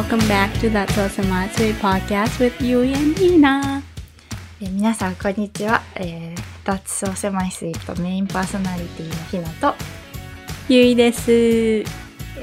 [0.00, 3.82] Welcome back to That's Awesome Matsui podcast with Yui and ー
[4.72, 5.82] 皆さんこんにちは。
[5.94, 9.74] えー、脱走狭いスイートメインパーソナリティのひなと
[10.70, 11.30] ゆいです。
[11.30, 11.84] よ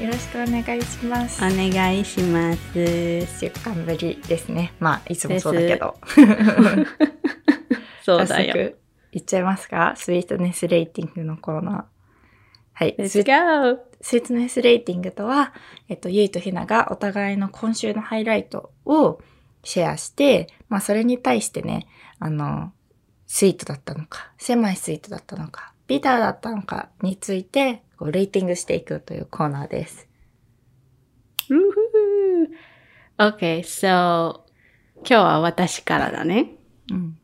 [0.06, 1.44] ろしくお願いします。
[1.44, 2.60] お願いします。
[2.78, 4.72] 1週間ぶりですね。
[4.78, 5.96] まあいつもそうだけど。
[8.06, 8.46] そうだよ。
[8.52, 8.78] 早速
[9.10, 9.94] いっちゃいますか？
[9.96, 11.82] スイートネスレーティングのコーナー。
[12.74, 12.94] はい。
[13.08, 13.24] ス Let's イ
[13.74, 13.87] go!
[14.00, 15.52] スイートネスレーティングとは、
[15.88, 19.20] えっと、ゆいとひながお互いの今週のハイライトを
[19.64, 22.72] シェアして、まあそれに対してね、あの、
[23.26, 30.08] スイートだったのか、狭いスイートだったのか、ビターだったのかについて、こう、レーティングしていくというコーナーです。
[31.50, 32.48] Woohoo!
[33.18, 34.42] Okay, so
[34.98, 36.52] 今日は私からだね。
[36.90, 37.18] うん。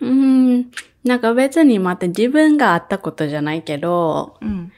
[0.00, 0.70] うーん。
[1.04, 4.72] なんか別にまた自分があったことじゃないけど、うん。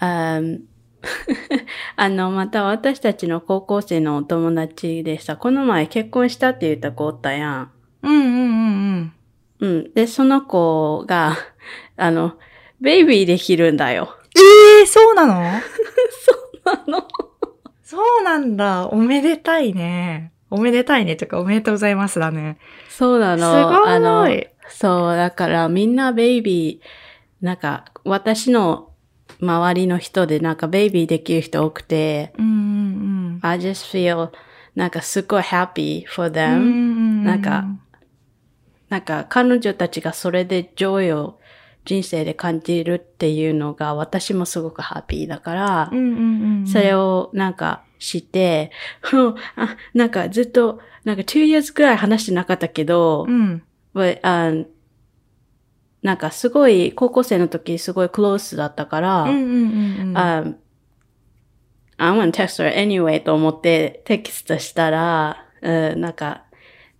[1.96, 7.70] あの、また私たちの高校生のお友達でさ、この前結婚したって言った子おったやん。
[8.02, 9.12] うんうんうん
[9.60, 9.68] うん。
[9.68, 9.92] うん。
[9.94, 11.36] で、その子が、
[11.96, 12.34] あの、
[12.80, 14.16] ベイビーできるんだよ。
[14.36, 15.34] ええー、そうなの？
[16.66, 17.06] あの、
[17.82, 18.88] そうなんだ。
[18.88, 20.32] おめでたいね。
[20.50, 21.16] おめでたいね。
[21.16, 22.58] とか、おめでとうございますだね。
[22.88, 23.68] そうなすの。
[23.68, 23.88] ごい。
[23.88, 24.28] あの、
[24.68, 28.90] そう、だからみんな baby、なんか、私の
[29.40, 32.54] 周りの人でなんか baby できる人多くて、うんうんう
[33.36, 33.38] ん。
[33.42, 34.30] I just feel
[34.74, 37.64] なんかすごい happy for う them、んなんか、
[38.88, 41.38] なんか彼女たちがそれで joy を
[41.84, 46.66] 人生で感じるっていうのが私もすごくハッピーだから、うんうんうんうん。
[46.66, 48.70] それをなんか知って、
[49.94, 53.62] なんかずっと、なんか2 years くらい話してなかったけど、うん。
[53.94, 54.52] but, あ
[56.02, 60.18] なんかすごい、高校生の時すごいクロースだったから、うんうんうんうん。
[60.18, 60.44] あ
[61.98, 66.42] I want to text her anyway と思ってテキストしたら、うんなんか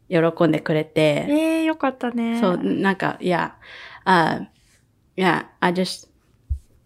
[0.08, 2.40] 喜んでくれて、ええよかったね。
[2.40, 3.56] そう、なんか、いや、
[4.04, 4.48] あ、
[5.16, 6.08] いや、I just,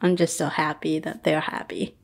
[0.00, 1.94] I'm just so happy that they're happy.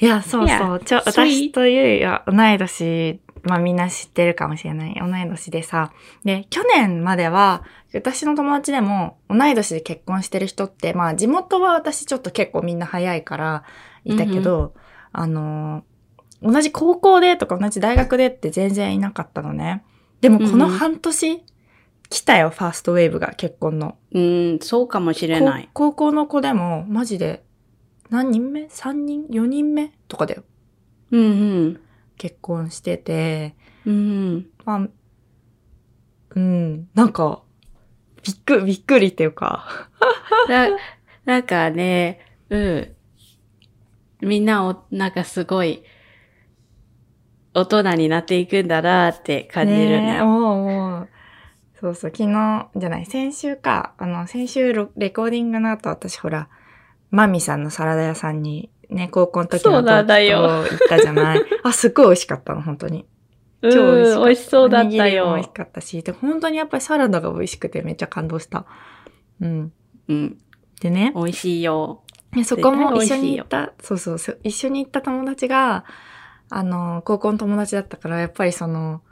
[0.00, 0.76] いや、そうそう。
[0.78, 4.94] Yeah, ちょ.私とゆいは同い年、まあみんな知ってるかもしれない。
[4.98, 5.92] 同い年でさ。
[6.24, 7.64] で、去年までは、
[7.94, 13.64] 私の友達でも同い年で結婚してる人って、まあ地元は私ちょっと結構みんな早いから
[14.04, 14.74] いたけど、
[15.12, 19.84] あのー、同じ高校でとか同じ大学でって全然いなかったのね。
[20.20, 21.42] でもこのうんうん半年、
[22.10, 23.96] 来たよ、ファーストウェーブが結婚の。
[24.12, 25.68] うん、そうかもしれない。
[25.72, 27.44] 高高校の子でも、マジで、
[28.10, 29.92] 何人目 ?3 人 ?4 人目？
[30.08, 30.42] とかだよ。
[31.12, 31.80] うんうん。
[32.20, 33.54] 結婚してて、
[33.86, 34.46] うん。
[34.66, 34.88] まあ、
[36.34, 37.40] うん、なんか、
[38.22, 39.88] びっく、びっくりっていうか、
[40.46, 40.66] だ
[41.24, 42.20] なんかね、
[42.50, 42.96] うん。
[44.20, 45.82] みんなお、なんかすごい、
[47.54, 50.18] 大人になっていくんだなって感じるね。
[50.18, 51.08] えおう
[51.80, 56.50] そうそう、昨日、じゃない、先週か、あの、先週ロレコーディングの後、私ほら、
[57.10, 61.44] マミさんのサラダ屋さんに、ね、高校の時のそうなんだよ同期と行ったじゃない。
[61.62, 63.06] あ、すっごい美味しかったの、本当に。
[63.62, 64.24] うん、超美味しかった。
[64.26, 65.50] 美味しそうだったおにぎりも美よ味し。
[65.50, 68.66] かったし、で、本当にやっぱりサラダが美味しくてめっちゃ感動した。
[69.40, 69.72] うん。
[70.08, 70.38] うん、
[70.80, 72.02] でね、美味しいよ。
[72.32, 75.84] でそこも一緒に行った、そうそうそう、一緒に行った友達が、
[76.48, 79.02] あの、高校の友達だったから、やっぱりその、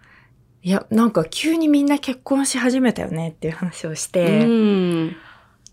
[0.63, 5.17] いや、なんか急にみんな結婚し始めたよねっていう話をしうて、ん。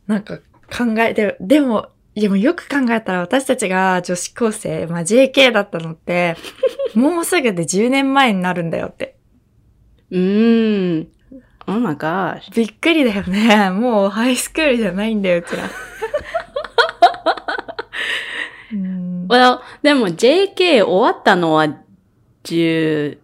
[0.08, 6.38] なんか考えて、でも、でもよく考えたら私たちが女子高生、まあ JK だったのって、
[6.96, 9.18] もうすぐで10年前になるんだよって。
[10.12, 11.08] うん。
[11.68, 12.54] Oh my gosh.
[12.56, 13.70] びっくりだよね。
[13.72, 15.64] もうハイスクールじゃないんだよ、うちら。
[18.72, 21.68] うん、Well, でも JK 終わったのは
[22.44, 23.18] 18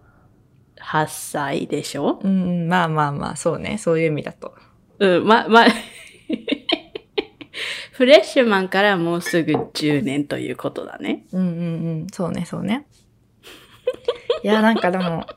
[1.07, 2.19] 歳でしょ？
[2.24, 3.77] うん、まあまあまあ、そうね。
[3.77, 4.54] そういう意味だと。
[5.00, 5.66] うん、ま、ま、
[8.01, 11.24] フレッシュマンからもうすぐ10年ということだね。
[11.33, 11.51] うんうんう
[12.06, 12.07] ん。
[12.12, 12.88] そうね、そうね。
[14.44, 15.27] いや、なんかでも、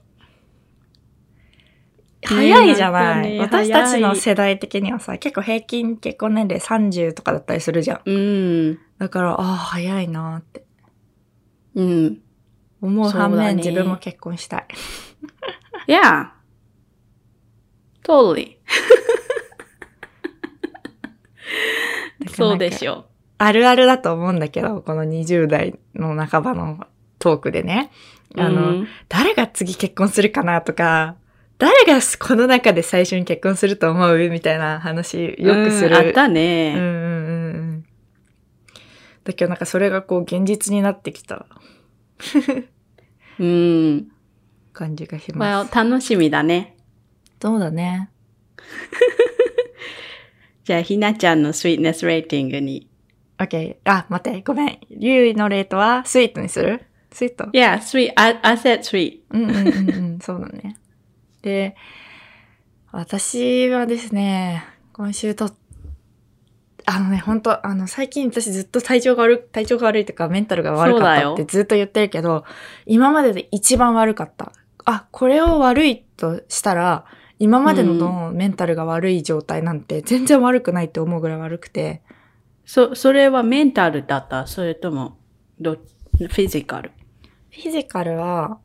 [2.25, 8.00] 早いじゃない、ね私たちの世代的にはさ、結構平均結婚年齢30とかだったりするじゃん。
[8.06, 8.11] う
[8.70, 8.78] ん。
[8.96, 10.64] だから、ああ、早いなーって
[11.75, 12.22] うん。
[12.81, 14.67] 思う反面、ね自分も結婚したい。
[15.87, 16.31] Yeah.
[18.02, 18.56] Totally.
[22.29, 22.93] そうでしょ。
[22.93, 23.05] ょ
[23.38, 26.87] あるあるだと思うんだけど、この20代の半ばの
[27.19, 27.91] トークでね。
[28.37, 28.41] う。
[28.41, 31.17] あの、うん誰が次結婚するかなとか、
[31.59, 35.88] 誰がこの中で最初に結婚すると思うみたいな話よくする。
[35.88, 36.75] うんあったうんね。
[36.76, 36.93] うんうんう
[37.79, 37.85] ん。
[39.25, 41.47] だけどなんかそれがこう現実になってきた
[43.38, 44.09] うん。
[44.73, 45.70] 感じがします。
[45.73, 46.77] Well, 楽しみだね。
[47.41, 48.11] そうだね。
[50.64, 52.88] じゃあ、ひなちゃんのスイートネスレーティングに。
[53.38, 53.76] OK。
[53.84, 54.78] あ、待って、ごめん。
[54.88, 56.82] ゆうのレートはスイートにする？
[57.12, 58.12] スイート Yeah, sweet.
[58.16, 59.20] I, I said sweet.
[59.31, 60.76] うんうんうんうん、 そうだね。
[61.43, 61.76] で、
[62.93, 65.50] 私はですね、今週と、
[66.87, 72.44] あのね、本当あの、最近私ずっと体調が悪い、体調が悪いというか、メンタルが悪かったってずっと言ってるけど、
[72.87, 74.52] 今までで一番悪かった。
[74.87, 77.05] あ、これを悪いとしたら、
[77.38, 82.02] 今までののメンタルが悪い状態なんて全然悪くないって思うぐらい悪くて、
[82.64, 84.46] そ、それはメンタルだった？
[84.46, 85.19] それとも、
[85.60, 86.92] ど、フィジカル？
[87.50, 88.58] フィジカルは、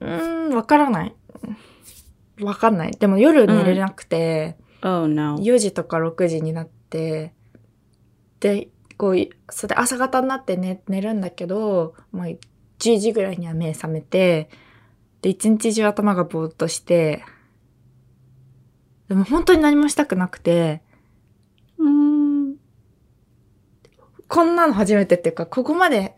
[0.00, 1.14] うーん、わからない。
[2.40, 2.92] わかんない。
[2.92, 5.38] でも夜寝れなくて、?Oh no.
[5.38, 7.34] 4時とか6時になって、
[8.40, 9.16] で、こう、
[9.50, 14.48] それで朝方になって寝寝るんだけど、まあ、10時ぐらいには目覚めて、
[15.22, 17.24] で、一日中頭がぼーっとして、
[19.08, 20.82] でも本当に何もしたくなくて、
[21.78, 22.56] うん。
[24.28, 26.14] こんなの初めてっていうか、ここまで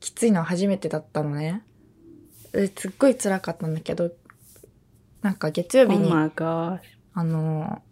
[0.00, 1.62] きついのは初めてだったのね。
[2.52, 4.10] ですっごい辛かったんだけど、
[5.20, 6.80] なんか月曜 Oh 日に、gosh.
[7.12, 7.82] あの、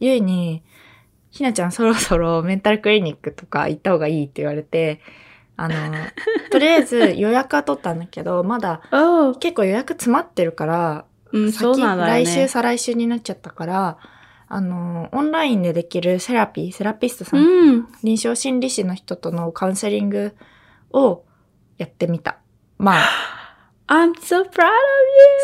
[0.00, 0.62] ゆいに、
[1.30, 5.00] ひなちゃんそろそろメンタルクリニックとか行った方がいいって言われて、
[5.58, 5.74] あの、
[6.50, 9.36] とりあえず予約は取ったんだけど、まだ Oh.
[9.38, 11.96] 結構予約詰まってるから、うん、先、ね。
[11.96, 13.98] 来週再来週になっちゃったから、
[14.46, 17.88] あの、オンラインでできるセラピー、セラピストさん、うん。
[18.04, 20.36] 臨床心理士の人とのカウンセリング
[20.92, 21.24] を
[21.76, 22.38] やってみた。
[22.78, 23.08] まあ、
[23.88, 24.50] I'm so proud of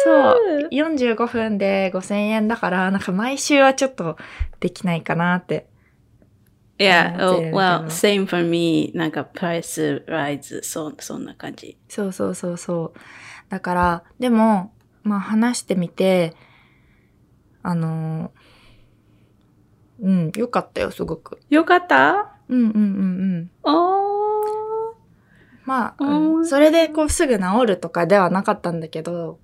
[0.05, 0.31] そ
[0.63, 0.85] う、you!
[0.85, 4.17] 45分で5000円だから、なんか毎週はちょっと
[4.61, 5.67] できないかなって。
[6.79, 8.91] Yeah, oh, well, same for me.
[8.95, 11.79] なんか、プライスライズ、そ、そんな感じ。
[11.89, 12.99] そうそうそうそう。
[13.49, 14.73] だから、でも、
[15.05, 16.35] まあ話してみて、
[17.63, 21.39] あのーうん、よかったよ、すごく。
[21.49, 22.33] よかった？
[22.49, 22.81] うんうんうんう
[23.41, 23.51] ん。
[23.63, 24.95] おー。
[25.65, 29.39] まあ、うんうんそれでこうすぐ治るとかではなかったんだけど、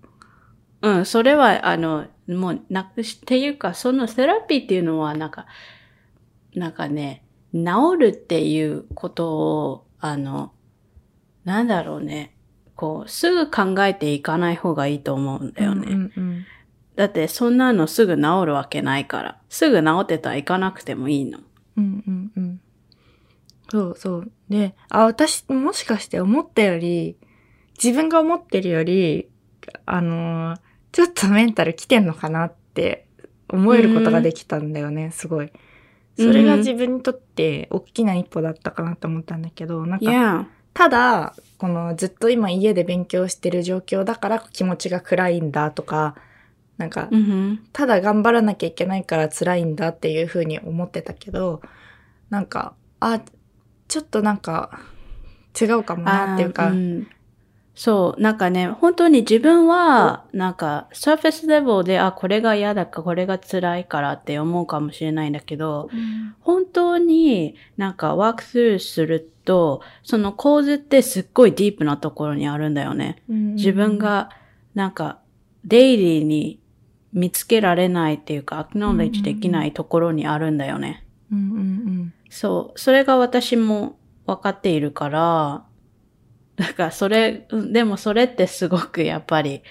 [0.82, 5.46] うん、それは、あの、もう、なくし、っていうか、そのセラピーっていうのは、なんか、
[6.54, 7.68] なんかね、治
[7.98, 10.52] るっていうことを、あの、
[11.44, 12.36] なんだろうね、
[12.76, 15.86] こう、すぐ考えていかない方がいいと思うんだよね。
[15.88, 16.44] うんうんうん
[16.96, 19.40] だって、そんなのすぐ治るわけないから。
[19.48, 21.38] すぐ治ってたら行かなくてもいいの。
[21.78, 22.60] うんうんうん。
[23.70, 24.32] そうそう。
[24.50, 27.16] で、あ、私、もしかして思ったより、
[27.82, 29.30] 自分が思ってるより、
[29.86, 30.60] あのー
[30.92, 33.06] ちょっとメンタル来てんのかなって
[33.48, 35.52] 思えることができたんだよね、すごい。
[36.16, 46.14] それが自分にとって大きな一歩だったかなと思ったんだけど、なんか.ただ、このずっと今家で勉強してる状況だから気持ちが暗いんだとか、
[46.78, 51.60] なんか、うんただ頑張らなきゃいけないから辛いんだっていうふうに思ってたけど、
[52.30, 53.20] なんか、あ、
[53.88, 54.80] ちょっとなんか
[55.60, 56.70] 違うかもなっていうか、
[57.74, 65.88] そう、なんかね、本当に自分は、なんか、サーフェスレベルで、あ、これが嫌だか、これが辛いからって思うかもしれないんだけど、
[66.40, 73.22] 本当になんかワークスルーすると、その構図ってすっごいディープなところにあるんだよね。
[73.28, 74.30] 自分、が、
[74.74, 75.18] なんか、
[75.64, 76.60] デイリーに
[77.12, 81.04] 見つけられないっていうか、アクノレッジできないところにあるんだよね。
[81.32, 82.78] うんうんうんそう。
[82.78, 85.64] それが私も分かっているから、
[86.60, 89.62] だからそれ、うんでもそれってすごくやっぱり、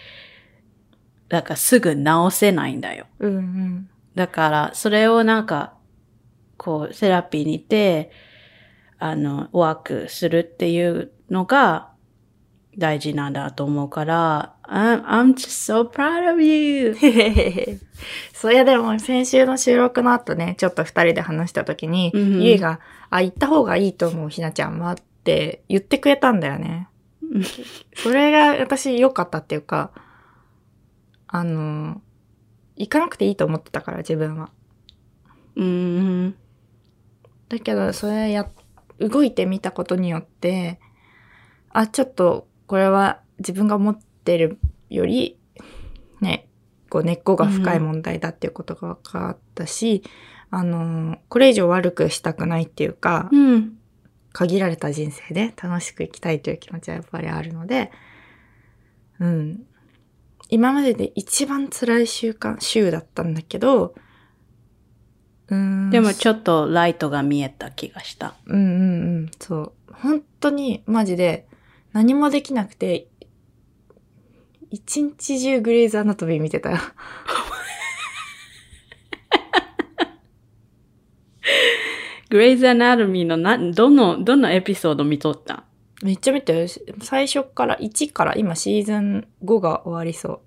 [1.30, 3.06] だからすぐ直せないんだよ。
[3.20, 5.76] うんうんだから、それをなんか、
[6.58, 8.12] こう、セラピーにて、
[8.98, 11.92] あの、ワークするっていうのが
[12.78, 16.98] 大事なんだと思うから、I'm, I'm just so proud of you!
[18.34, 22.80] そういやでも先週の収録の後ね、ちょっと二人で話した時に、うんうんゆいが、
[23.12, 24.96] あ、行った方がいいと思うひなちゃんはっ
[25.30, 26.88] て言ってくれたんだよね。
[27.96, 29.92] それが私良かったっていうか、
[31.28, 32.02] あの、
[32.76, 34.50] 行かなくていいと思ってたから自分は。
[35.56, 36.36] うん。
[37.50, 38.50] だけど、それや、
[39.00, 40.80] 動いてみたことによって、
[41.70, 44.58] あ、ちょっと、これは自分が思ってる
[44.90, 45.38] より、
[46.22, 46.48] ね、
[46.90, 50.04] こう根っこが深い問題だっていうことが分かったし、
[50.50, 53.79] あの、これ以上悪くしたくないっていうか、うん。
[54.34, 57.92] 限られた人生で楽しく生きたいという気持ちはやっぱりあるので、
[59.20, 59.66] うん。
[60.50, 63.94] 今までで一番辛い週間、週だったんだけど、
[65.50, 65.90] うーん。
[65.90, 68.36] でもちょっとライトが見えた気がした。
[68.46, 69.32] うんうんうん。
[69.40, 69.74] そう。
[69.94, 71.48] 本当に、マジで、
[71.92, 73.08] 何もできなくて、
[74.72, 76.78] 一日中グレイズアナトミー見てたよ。
[82.30, 85.54] グレイズ・アナトミーのな、どの、どのエピソード見とった？
[85.56, 85.64] ん
[86.04, 86.68] めっちゃ見たよ。
[87.02, 90.40] 最初から、1から今シーズン5が終わりそう。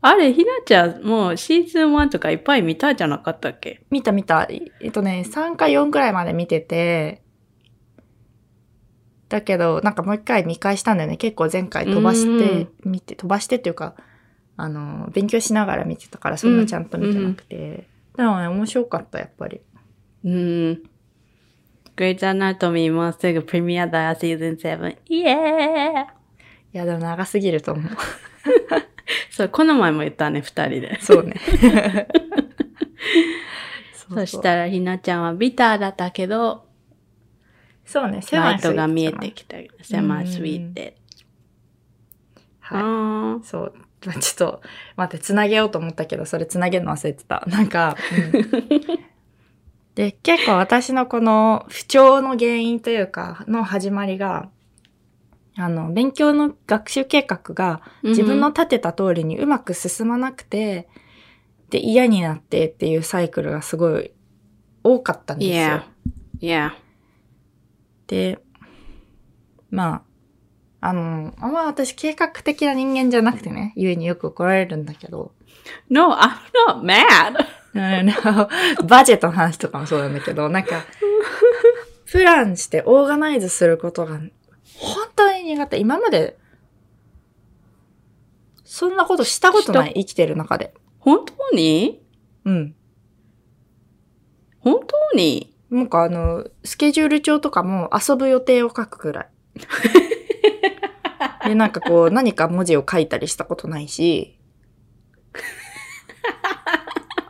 [0.00, 3.84] あれ、ひなちゃん、もうシーズン1とかいっぱい見たじゃなかったっけ？
[3.90, 4.46] 見た見た。
[4.48, 7.22] えっとね、3か4くらいまで見てて、
[9.28, 11.16] だけど、なんかもう一回見返したんだよね。
[11.16, 13.94] 結構前回飛ばして、見て、飛ばしてっていうか、
[14.56, 17.88] あの、勉強しながら見てたから、そんなちゃんと見てなくて。
[18.16, 19.60] でもね、面白かった、やっぱり。
[20.24, 20.82] うん。
[21.96, 24.96] グレイズ・アナトミーもうすぐプレミアだよ、シーズン7。
[25.06, 26.04] イエー
[26.74, 27.92] いや、でも長すぎると思う。
[29.30, 30.98] そう、この前も言ったね、二人で。
[31.00, 31.34] そうね。
[33.92, 36.66] そしたらひなちゃんはビターだったけど、
[37.84, 39.56] そうね、ライトが見えきてきた。
[39.82, 40.80] セマスイート。
[42.60, 42.82] はい。
[42.82, 43.74] あそう。
[44.06, 44.62] まあちょっと、
[44.96, 47.44] 待って、つなげようと思ったけど、それつなげるの忘れてた。
[47.48, 47.96] なんか、
[48.32, 49.14] うん
[49.94, 54.50] で、結構私のこの不調の原因というか、の始まりが、
[55.56, 60.88] あの、勉強の学習計画がー自分の、立てた通りにうまく進まなくて、
[61.70, 64.10] で、嫌になってっていうサイクルがすごい
[64.82, 65.82] 多かったんですよ。
[66.40, 66.70] Yeah.
[66.70, 66.84] Yeah.
[68.08, 68.38] で、
[69.70, 70.02] まあ、
[70.86, 75.32] あの、あんま私計画的な人間じゃなくてね、ゆえによく怒られるんだけど、
[75.88, 76.30] No, I'm
[76.68, 77.46] not mad.
[78.86, 80.84] バジェットの話とかもそうなんだけど、なんか、
[82.12, 84.20] プランしてオーガナイズすることが
[84.76, 85.78] 本当に苦手。
[85.78, 86.36] 今まで、
[88.62, 90.74] そんなことしたことない、生きてる中で。
[90.98, 92.02] 本当に？
[92.44, 92.74] うん。
[94.60, 95.54] 本当に？
[95.70, 99.28] なんかあの、スケジュール帳とかも遊ぶ予定を書くくらい。
[101.44, 104.38] で、なんかこう、 何か文字を書いたりしたことないし、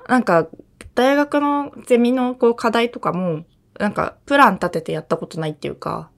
[0.09, 0.49] なんか、
[0.95, 3.45] 大学のゼミのこう課題とかも、
[3.79, 6.11] なんか、プラン立ててやったことないっていうか、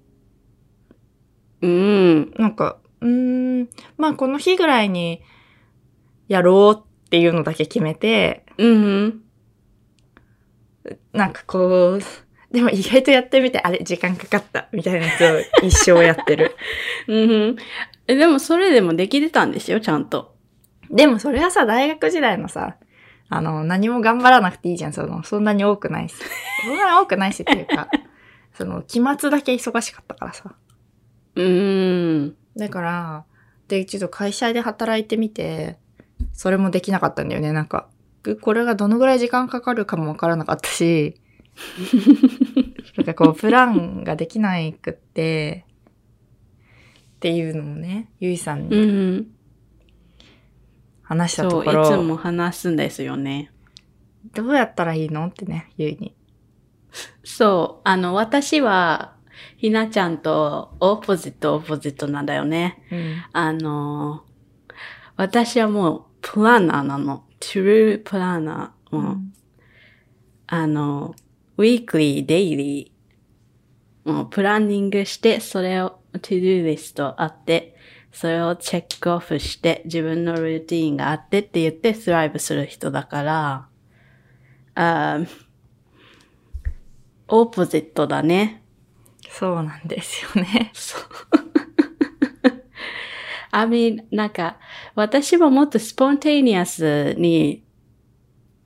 [1.62, 2.32] うん。
[2.36, 5.22] なんか、うーん、まあこの日ぐらいに
[6.28, 9.22] やろうっていうのだけ決めて、うん。
[11.12, 12.00] なんかこう、
[12.50, 15.24] でも意外とやってみて、あれ、時間かかった、みたいなやつ
[15.62, 16.56] を一生やってる。
[17.08, 17.56] うん。
[18.06, 20.36] え、でもそれでもできてたんですよ、ちゃんと。
[20.90, 22.76] でもそれはさ、大学時代のさ、
[23.28, 26.14] あの、何も頑張らなくていいじゃん、その、そんなに多くないし。
[26.64, 27.88] そんなに多くないしっていうか、
[28.54, 30.54] その、期末だけ忙しかったからさ。
[31.34, 32.36] うん。
[32.56, 33.24] だから、
[33.66, 35.78] で、ちょっと会社で働いてみて、
[36.32, 37.88] それもできなかったんだよね、なんか。
[38.40, 41.20] これがどのぐらい時間かかるかもわからなかったし、
[42.96, 45.64] なんかこう、プランができないくって、
[47.16, 49.26] っていうのをね、ゆいさんうにん。
[51.02, 53.50] 話したそう、いところ、つも話すんですよね。
[54.34, 55.26] どうやったらいいの？
[55.26, 56.14] ってね、ゆいに。
[57.24, 59.14] そう、あの、私は、
[59.56, 62.82] ひなちゃんとオポジット、オポジットなんだよね。
[62.90, 63.24] うん。
[63.32, 64.24] あの、
[65.16, 67.24] 私はもう、プランナーなの。
[67.40, 68.96] true プランナー。
[68.96, 69.18] もう、
[70.46, 71.14] あの、
[71.56, 72.90] weekly, daily、
[74.04, 77.76] もうプランニングして、それを to do リストあって、
[78.12, 83.68] それをチェックオフして、自分のルーティーンがあってって言って、スライブする人だから、
[84.74, 85.46] あー
[87.28, 88.62] オーポジットだね。
[89.28, 90.70] そうなんですよね。
[90.72, 91.02] そう。
[93.50, 94.58] I mean, なんか、
[94.94, 97.64] 私はもっとスポンテニアスに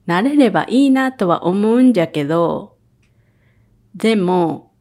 [0.05, 2.70] なれればいいなとは思うんじゃけど、
[3.95, 4.71] でも、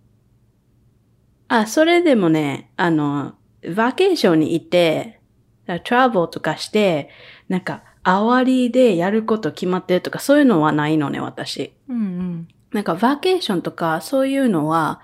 [1.48, 3.34] あ、それでもね、あの、
[3.74, 5.20] バケーションに行って、
[5.84, 7.10] トラブルとかして、
[7.48, 11.74] なんか、あわりでやること決まってるとか、そういうのはないのね、私。
[11.88, 12.48] うんうん。
[12.72, 15.00] なんか、バケーションとか、そういうのは、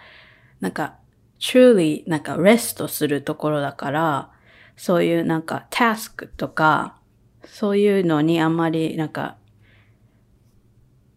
[0.61, 0.97] なんか、
[1.39, 4.31] truly、なんか、レストするところだから、
[4.77, 7.01] そういうなんか、タスクとか、
[7.45, 9.37] そういうのにあんまり、なんか、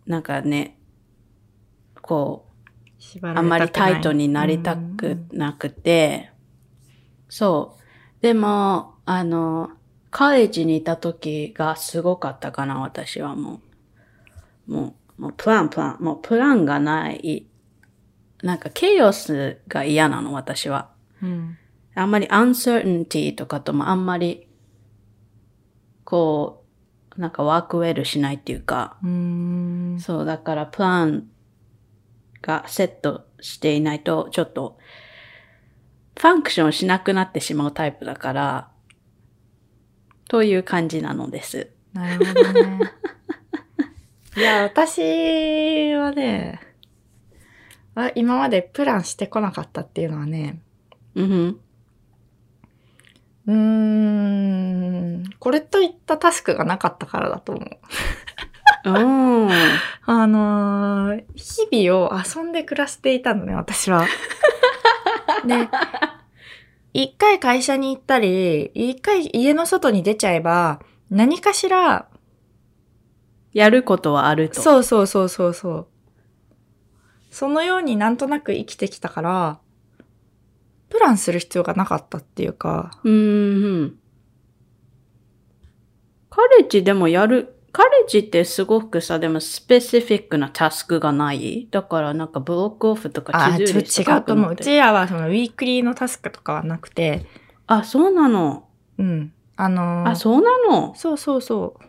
[0.06, 0.78] なんかね、
[2.02, 2.49] こう、
[3.22, 6.32] あんまりタイトになりたくなくて、
[7.30, 7.84] そう。
[8.22, 9.72] でも、あの、
[10.12, 13.62] カレッジにいた時がすごかったかな、私はも
[14.68, 14.72] う。
[14.74, 17.46] もう、もうプランプラン、もうプランがない。
[18.42, 20.90] なんか、ケイオスが嫌なの、私は。
[21.22, 21.58] うん。
[21.96, 24.48] あんまり uncertainty とかともあんまり、
[26.04, 26.64] こ
[27.18, 30.00] う、なんかワークウェルしないっていうか、うーん。
[30.00, 31.28] そう、だからプラン
[32.42, 34.78] がセットしていないと、ちょっと、
[36.18, 38.72] ファンクションしなくなってしまうタイプだから、
[40.28, 41.72] という感じなのです。
[41.94, 42.80] なるほどね。
[44.38, 46.60] いや、私はね、
[47.96, 50.62] あ今までプランしてこなかったっていうのはね、
[51.16, 51.60] うん
[53.48, 57.70] うーん、これといったタスクがなかったからだと思う。
[58.84, 64.06] あのー日々を遊んで暮らしていたのね、私は。
[65.46, 65.68] で、
[66.94, 72.08] 一回会社に行ったり、一回家の外に出ちゃえば、何かしら、
[73.54, 74.62] やることはあると。
[74.62, 74.64] う。
[74.64, 75.88] そうそうそうそうそう。
[77.32, 79.60] そのようになんとなく生きてきたから、
[80.90, 83.18] プランする必要がなかったっていうか、うんう
[83.84, 84.00] ん。
[86.30, 91.68] カレッジでもやる、カレッジってすごくさ、でもスペシフィックなタスクがない？
[91.72, 94.52] だからなんかブロックオフとかあ、地ちょっと違うと思う。
[94.54, 97.26] うちらはそのウィークリーのタスクとかはなくて、
[97.68, 98.68] あ、そうなの？
[98.98, 99.34] うん。
[99.56, 100.96] あのーあ、そうなの？
[100.96, 101.84] そうそうそう。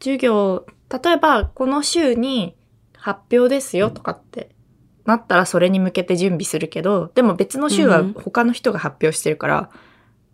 [0.00, 0.66] 授業、
[1.02, 2.56] 例えばこの週に
[2.96, 4.50] 発表ですよとかって
[5.04, 9.70] なったらそれに向けて準備するけど、でも別の週はうん他の人が発表してるから、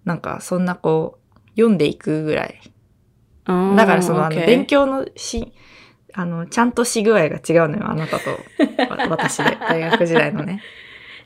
[0.04, 2.60] なんかそんなこう、読んでいくぐらい。
[3.46, 5.52] うんだからその、あの勉強のし、
[6.14, 10.62] あの、ちゃんとし具合が違うのよ、あなたとわ 私で、大学時代のね。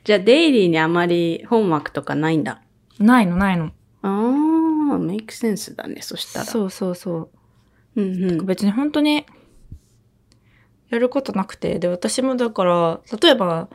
[0.05, 2.63] じゃあデイリーにあまりホームワークとかないんだ。
[2.99, 3.73] ないの、ないの。
[4.03, 6.47] ああ、メイクセンスだね、そしたら。
[6.47, 7.31] そうそうそ
[7.97, 8.01] う。
[8.01, 8.47] うんうん。
[8.47, 9.27] 別に本当に
[10.91, 13.69] やることなくてで私もだから例えば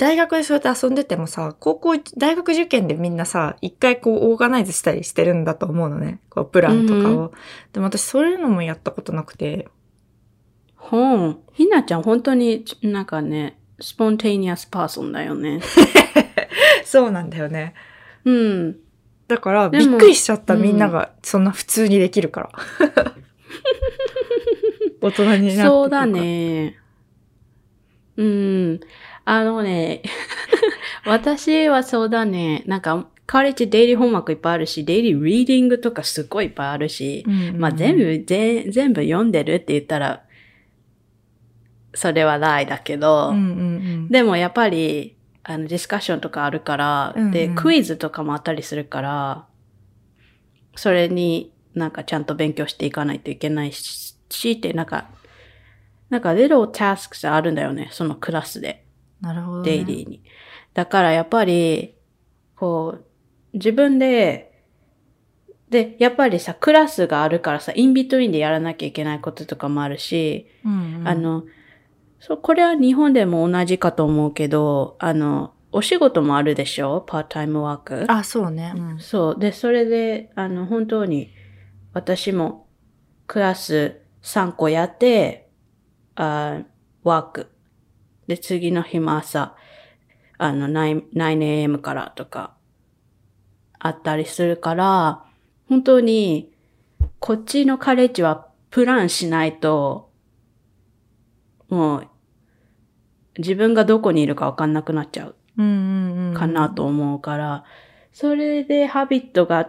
[0.00, 7.32] 大学でそうやって遊んでてもさ高校大学受験でみんなさ一回こうオーガナイズしたりしてるんだと思うのねこうプランとかを、
[7.74, 9.68] でも私そういうのもやったことなくて
[10.74, 11.40] ほん。
[11.52, 15.60] ひなちゃん本当になんかね、スポンテニアスパーソンだよね。
[16.86, 17.74] そうなんだよね
[18.24, 18.76] うん。
[19.28, 22.50] だからびっくりしちゃったうんみんながそんな普通にできるから
[25.02, 26.78] 大人になってそうだね。
[28.16, 28.80] うん。
[29.32, 30.02] あのね、
[31.06, 32.64] 私はそうだね。
[32.66, 37.60] なんか、カレッジデイリーホームワークいっぱいあるし、デイリーリーディングとかすっごいいっぱいあるし、うんうんうん。
[37.60, 40.24] まあ全部、ぜ全部読んでるって言ったら、
[41.94, 43.44] それはないだけど、うんうんう
[44.06, 44.08] ん。
[44.08, 45.14] でもやっぱり、
[45.44, 47.30] あの、ディスカッションとかあるから、うんうん。
[47.30, 49.46] で、クイズとかもあったりするから、
[50.74, 55.08] それになんかちゃんと勉強していかないといけないし、しって、なんか、
[56.08, 58.89] なんか little tasks あるんだよね、そのクラスで、
[59.20, 60.22] なるほど、ね、デイリーに。
[60.74, 61.94] だからやっぱり、
[62.56, 63.04] こう、
[63.54, 64.64] 自分で、
[65.68, 71.44] で、やっぱりさ、クラスがあるからさ、インビトゥインでやらなきゃいけないこととかもあるし、うんうんあの、
[72.18, 77.04] そう、これは日本でも同じかと思うけど、あの、お仕事もあるでしょ？
[77.06, 78.04] パータイムワーク。
[78.08, 79.38] あそうね、うんそう。
[79.38, 81.32] で、それで、あの、本当に、
[81.92, 82.66] 私も
[83.28, 85.48] クラス3個やって、
[86.16, 86.62] あ
[87.04, 87.46] ワーク。
[88.30, 89.56] で、次の日も朝、
[90.38, 92.54] あの、9, 9am からとか、
[93.80, 95.24] あったりするから、
[95.68, 96.52] 本当に、
[97.18, 100.12] こっちのカレッジはプランしないと、
[101.70, 102.08] もう、
[103.38, 105.34] 自分がどこにいるかわかんなくなっちゃう。
[106.34, 107.64] かなと思うから、
[108.12, 109.68] それでハビットが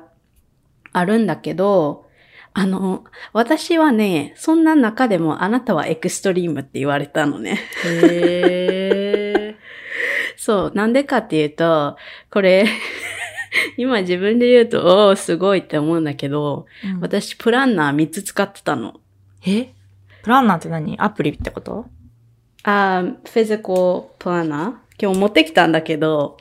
[0.93, 2.05] あるんだけど、
[2.53, 7.59] あの、私はね、そんな中でもあなたはエクストリームって言われたのね。
[7.85, 9.55] へ
[10.35, 11.95] そう、なんでかっていうと、
[12.29, 12.65] これ、
[13.77, 16.99] 今自分で言うと、おー、すごいって思うんだけど、ー。
[17.01, 18.99] 私プランナー3つ使ってたの。
[19.45, 19.73] え？
[20.23, 20.97] プランナーって何？
[20.99, 21.85] アプリってこと？
[22.63, 26.37] あー、フィジカルプランナー今日持ってきたんだけど、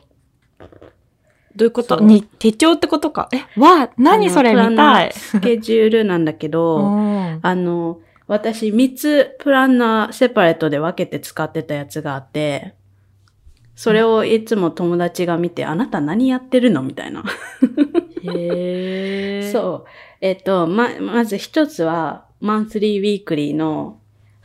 [1.61, 2.01] どういうこと？
[2.01, 3.29] に、手帳ってことか？
[3.33, 4.55] え、わ、何それ？
[4.55, 5.13] 見たい。
[5.13, 12.75] スケジュールなんだけど、 うんあの、私3つプランナーセパレートで分けて使ってたやつがあって、
[13.77, 16.83] それをいつも友達が見て、あなた何やってるの？
[16.83, 17.25] みたいな。
[18.25, 19.53] へー。
[19.53, 19.89] そう。
[20.23, 23.99] えっと、ま、まず一つは、マンスリーウィークリーの、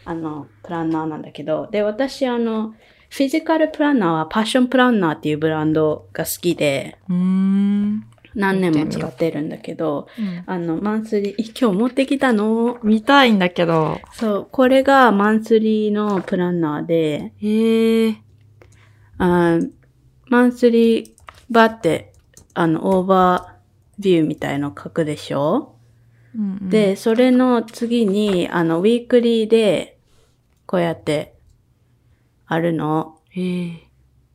[0.03, 2.73] あの、プランナーなんだけど、で、私、あの、
[3.15, 8.05] フィジカルプランナーはパッションプランナーっていうブランドが好きで、うーん。
[8.33, 12.77] 何年も使ってるんだけど、うんあの、マンスリー、今日持ってきたの？
[12.83, 14.01] 見たいんだけど。
[14.11, 18.15] そう、これがマンスリーのプランナーで、へー。
[19.17, 19.71] あー
[20.27, 21.11] マンスリー
[21.49, 22.11] バーって、
[22.53, 25.77] あの、オーバービューみたいの書くでしょ？
[26.37, 29.99] うんうん、で、それの次に、あの、 weekly で、
[30.65, 31.34] こうやって、
[32.47, 33.19] あるの。
[33.29, 33.85] へえ。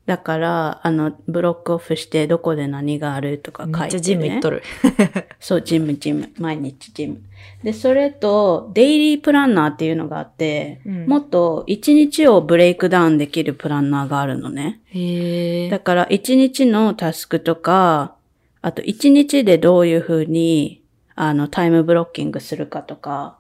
[0.06, 3.82] だから、あの、 block off して、どこで何があるとか書いて、ね。
[3.82, 4.62] めっちゃジム行っとる。
[5.38, 6.30] そう、ジム、ジム。
[6.38, 7.20] 毎日ジム。
[7.62, 14.80] で、それと、 daily planner っていうのがあって、うんもっと一日を break down できるプランナーがあるのね。
[14.86, 15.70] へえ。
[15.70, 18.16] だから、一日のタスクとか、
[18.62, 20.82] あと一日でどういうふうに、
[21.14, 23.38] あの、タイムブロッキングするかとか、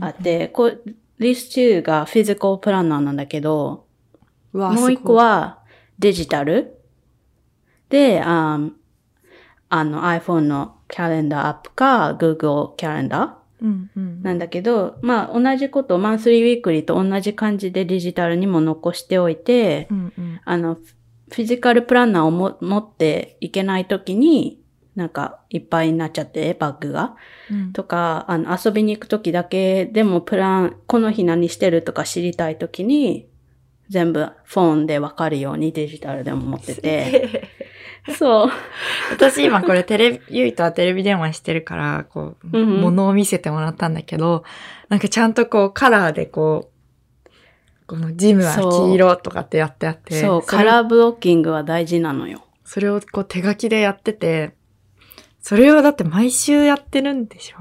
[0.00, 0.82] あって、こう、
[1.18, 3.86] This 2がフィジカルプランナーなんだけど、
[4.52, 5.60] もう一個、は
[5.98, 6.78] デジタル。
[7.88, 8.72] で、あー
[9.68, 13.44] あの iPhone のカレンダーアップか Google カレンダー。
[14.22, 20.40] なんだけど、まあ同じこと、マンスリーウィークリーと同じ感じでデジタルにも残しておいて、うんうん。
[20.44, 24.62] あの、フィジカルプランナーをも持っていけないときに、
[24.96, 27.16] なんかいっぱいになっちゃって、バッグが。
[27.50, 33.28] うんとか、あの、遊びに行くときだけでもプラン、この日何してるとか知りたいときに、
[33.88, 37.50] 全部フォンでわかるようにデジタルでも持ってて。
[38.16, 38.50] そう。
[39.12, 44.44] 私今これテレビ、ゆいとはテレビ電話してるから、こう、うんうん物を見せてもらったんだけど、
[44.88, 46.74] なんかちゃんとこうカラーでこう、
[47.86, 52.44] このジムは黄色とかってやってあって、そう、れカラーブロッキングは大事なのよ。
[52.64, 54.54] それをこう手書きでやってて、
[55.46, 57.56] それをだって毎週やってるんでしょ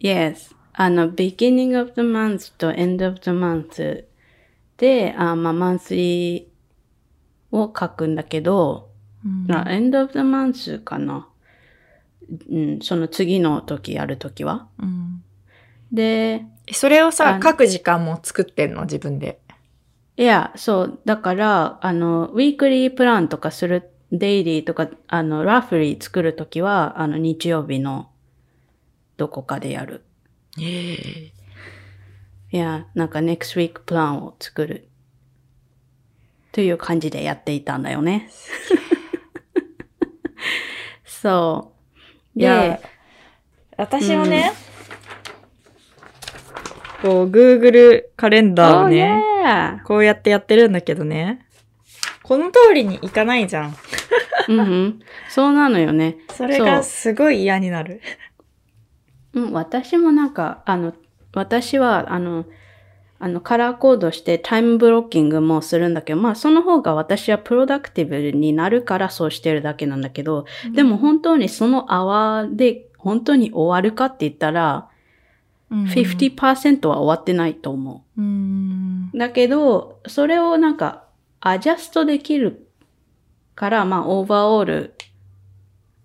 [0.00, 0.54] ？Yes.
[0.74, 4.04] あの、beginning of the month と end of the month
[4.76, 8.90] で、あまあ、マンスリーを書くんだけど、
[9.24, 11.26] うんあ end of the month かな。
[12.50, 14.68] うん、その次の時やるときは？
[14.78, 15.24] うん
[15.90, 18.82] で、それをあさ、書く時間も作ってんの？
[18.82, 19.40] 自分で。
[20.18, 28.10] いや、そう、だから、あの、ウィークリープランとかする、デイリーとか、あの、ラフリー作るときは、あの、日曜日の
[29.16, 30.04] どこかでやる。
[30.60, 31.32] ええ
[32.52, 34.88] いや、なんか next week プランを作る。
[36.52, 38.28] という感じでやっていたんだよね。
[41.02, 41.72] そ
[42.36, 42.38] う。
[42.38, 42.80] いやで、
[43.78, 44.52] 私はね、
[47.00, 49.82] こう、Google カレンダーを Oh, ね、yeah.
[49.84, 51.46] こうやってやってるんだけどね、
[52.32, 53.76] この通りにいかないじゃん。
[54.48, 56.16] うんうん、そうなのよね。
[56.30, 58.00] それがすごい嫌になる。
[59.34, 60.94] うん、私もなんか、あの、
[61.34, 62.46] 私は、あの、
[63.18, 74.88] あの、カラーコードしてタイムブロッキングもするんだけど、まあ、その方が私はプロダクティブになるからそうしてるだけなんだけど、でも本当にそのアワーで本当に終わるかって言ったら、
[75.70, 79.10] うん、50%は終わってないと思うん。
[79.12, 79.18] う。
[79.18, 81.11] だけど、それをなんか、
[81.44, 82.68] アジャストできる
[83.56, 84.94] から、まあ、オーバーオール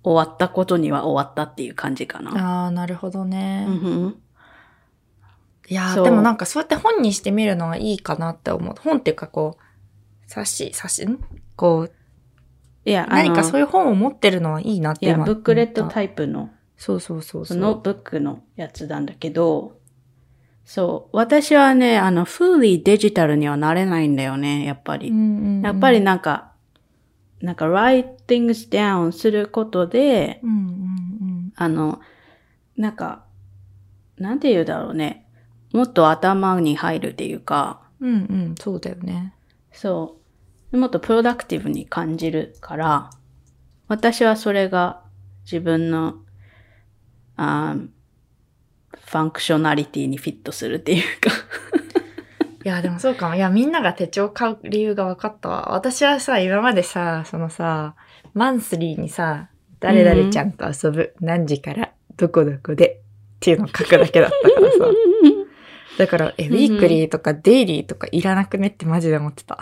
[0.03, 2.63] 終わったことには終わったっていう感じかな。
[2.63, 3.65] ああ、なるほどね。
[3.67, 4.21] うんうん
[5.69, 8.75] いやでもなんかそうやって本にしてみるのはいいかなって思う。
[8.81, 11.19] 本っていうかこう、冊子、冊子、ん？
[11.57, 11.91] こう、
[12.85, 17.57] いや、何かそういう本を持ってるのはいいなっていや、今ブックレットタイプの、そうそうそうそう。
[17.57, 19.77] ノートブックのやつなんだけど、
[20.67, 21.15] そう。
[21.17, 25.09] 私はね、あの、fully デジタルにはなれないんだよね、やっぱり。
[25.11, 26.51] うんうんうんやっぱりなんか、
[27.39, 32.01] なんか write things down することで、うんうんあの、
[32.75, 33.23] なんか、
[34.17, 35.25] なんて言うだろうね。
[35.71, 38.09] もっと頭に入るっていうか、うん。
[38.09, 39.33] うんうん、そうだよね。
[39.71, 40.19] そ
[40.73, 40.77] う。
[40.77, 43.09] もっと productive に感じるから、
[43.87, 45.01] 私はそれが
[45.45, 46.15] 自分の、
[47.37, 47.87] あー
[49.07, 51.31] functionality にフィットするっていうか。
[52.65, 53.35] いや、でもそうかも。
[53.35, 55.69] いや、みんなが手帳買う理由が分かったわ。
[55.71, 57.95] 私はさ、今までさ、そのさ、
[58.33, 59.47] monthly にさ、
[59.79, 62.99] 誰々ちゃんと遊ぶ、何時から、どこどこで、
[63.37, 64.77] っていうのを書くだけだったからさ。
[65.97, 69.57] だから、え、ウィークリーとかデイリーとかいらなくねってマジで思ってた。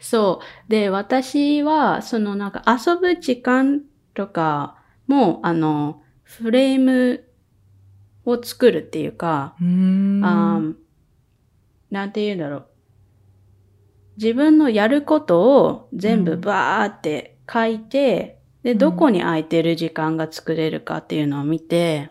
[0.00, 0.70] そう。
[0.70, 3.82] で、私は、そのなんか遊ぶ時間
[4.14, 6.01] とかも、あの、
[6.38, 7.24] フレーム
[8.24, 9.64] を作るっていうか、う。
[9.64, 10.74] あー
[11.90, 12.66] なんて言うんだろう。
[14.16, 22.10] 自分のやることを全部うんバーって書いて、で、んどこに空いてる時間が作れるかっていうのを見て、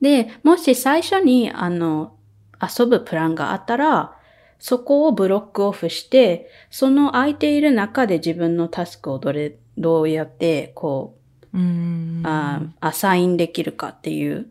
[0.00, 2.16] で、もし最初に、あの、
[2.60, 4.16] 遊ぶプランがあったら、
[4.58, 11.15] そこをブロックオフして、その空いている中で自分のタスクをどれ、どうやって、こ
[11.56, 12.22] う、ん。
[12.24, 14.46] あアサインできるかっていう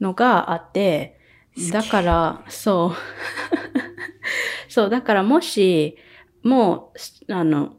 [0.00, 1.18] のがあって、
[1.70, 2.96] だから、そう。
[4.68, 5.96] そう、だからもし、
[6.42, 7.76] もう、すあの、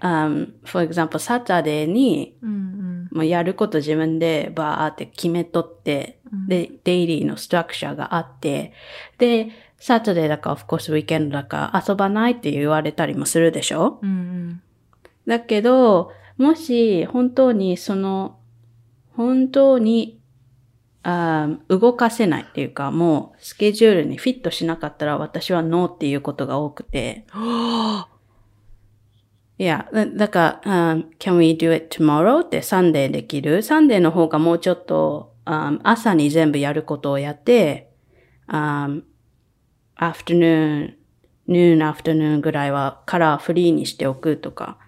[0.00, 2.74] um, for example, サタデーに、うん
[3.12, 6.48] もうやること自分でバーって決めとって、うん。
[6.48, 8.72] で、デイリーのストラクチャーがあって、
[9.18, 13.98] で、サタデーだから、of course, ウィーケンドだから遊ばないって言われたりもするでしょ？
[14.02, 14.62] うんうん。
[15.28, 18.38] だけど、もし本当にその、
[19.16, 20.20] 本当に、
[21.06, 27.26] あー動かせないっていうか、もうスケジュールにフィットしなかったら私はノーっていうことが多くて。
[29.56, 32.40] いや、だだから、um, can we do it tomorrow?
[32.40, 33.62] って Sunday できる？
[33.62, 37.92] Sunday の方がもうちょっと、um, 朝に全部やることをやって、
[38.48, 39.02] um,
[39.96, 40.94] afternoon,
[41.46, 44.78] noon, afternoon ぐらいはからフリーにしておくとか。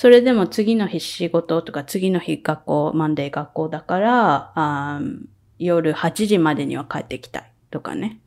[0.00, 5.26] それでも次の日仕事とか次の日学校、 Monday 学校だから、um,
[5.58, 8.18] 夜8時までには帰ってきたいとかね。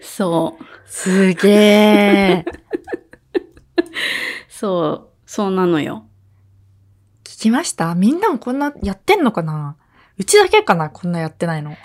[0.00, 0.64] そう。
[0.86, 2.44] すげえ。
[4.48, 6.06] そう、そうなのよ。
[7.24, 7.96] 聞きました？
[7.96, 9.74] みんなもこんなやってんのかな？
[10.16, 10.90] うちだけかな？
[10.90, 11.76] こんなやってないの。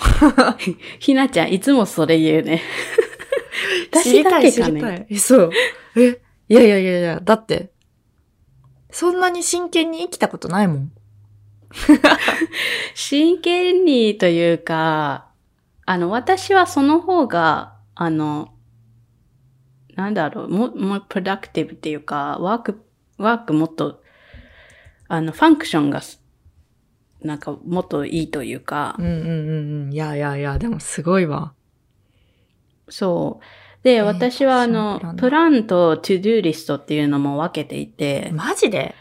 [0.99, 2.62] ひなちゃん、いつもそれ言うね。
[3.91, 5.08] 私だけかねりたい。
[5.10, 5.51] え、そう。
[5.95, 7.71] え、いやいやいやいや、だって、
[8.89, 10.91] そんなに真剣に生きたことないもん。
[12.95, 15.27] 真剣にというか、
[15.86, 18.53] あの、私はその方が、あの、
[19.95, 22.81] なんだろう、も、もう、プロダクティブっていうか、ワーク、
[23.17, 24.01] ワークもっと、
[25.07, 26.21] あの、ファンクションがす、
[27.21, 29.93] なんか、もっといいというかうん、うんうんうん。
[29.93, 31.53] いやいやいや、でもすごいわ。
[32.89, 33.66] そう。
[33.88, 38.93] で、えー私はあ私のもプラン、とトゥドゥリストっていうのも分けていて、マジで？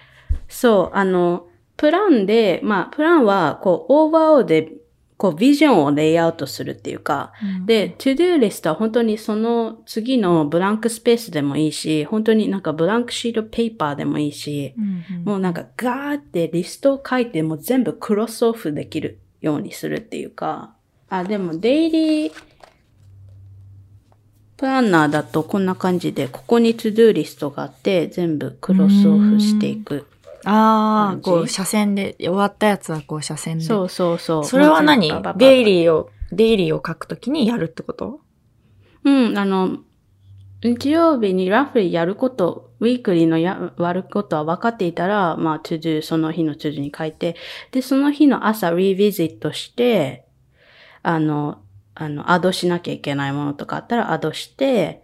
[0.48, 4.72] そう、あの、プランで、まあ、プランは、こう、オーバーオールで、
[5.16, 7.32] こう、ビジョンをレイアウトするっていうか、
[7.66, 15.24] で、トゥドゥリストは本当にその次のブランクスペースでもいいし、本当になんかブランクシートペーパーでもいいし、うんうん。
[15.24, 20.74] もうなんかガーってリストを書いてもう全部クロスオフできるようにするっていうか、
[21.08, 22.32] あ、でもデイリー
[24.56, 30.06] プランナーだとこんな感じで、ここにトゥドゥリストがあって、全部クロスオフしていく。
[30.44, 33.64] ああ、こう、斜線で、終わったやつはこう、斜線で。
[33.64, 34.44] そうそうそう。
[34.44, 35.12] それは何？
[35.36, 38.20] デイリーを、デイリーを書くときにやるってこと？
[39.04, 39.78] うん、あの、
[40.62, 47.36] 日曜日にラフリーやること、ウィークリーのや、割ることは分かっていたら、まあ、to do、その日の to do に書いて、
[47.72, 50.24] で、その日の朝、リビジットして、
[51.02, 51.58] あの、
[51.96, 55.02] あの、アドしなきゃいけないものとかあったらアドして、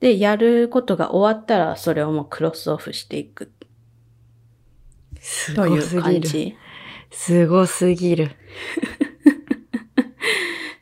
[0.00, 3.52] で、やることが終わったら、それをもう cross off していく
[5.20, 6.02] すというごすぎる。
[6.02, 6.56] 感じ。
[7.12, 8.30] すごすぎる。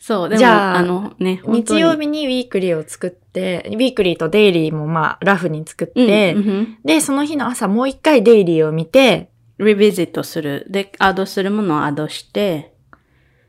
[0.00, 10.66] そう、でも、じゃああのね、日曜日に weekly を作って、 weekly と daily もまあ、ラフに作って、うんうんで、その日の朝もう一回 daily を見て、 revisit する。
[10.70, 12.69] で、 add するものを add して、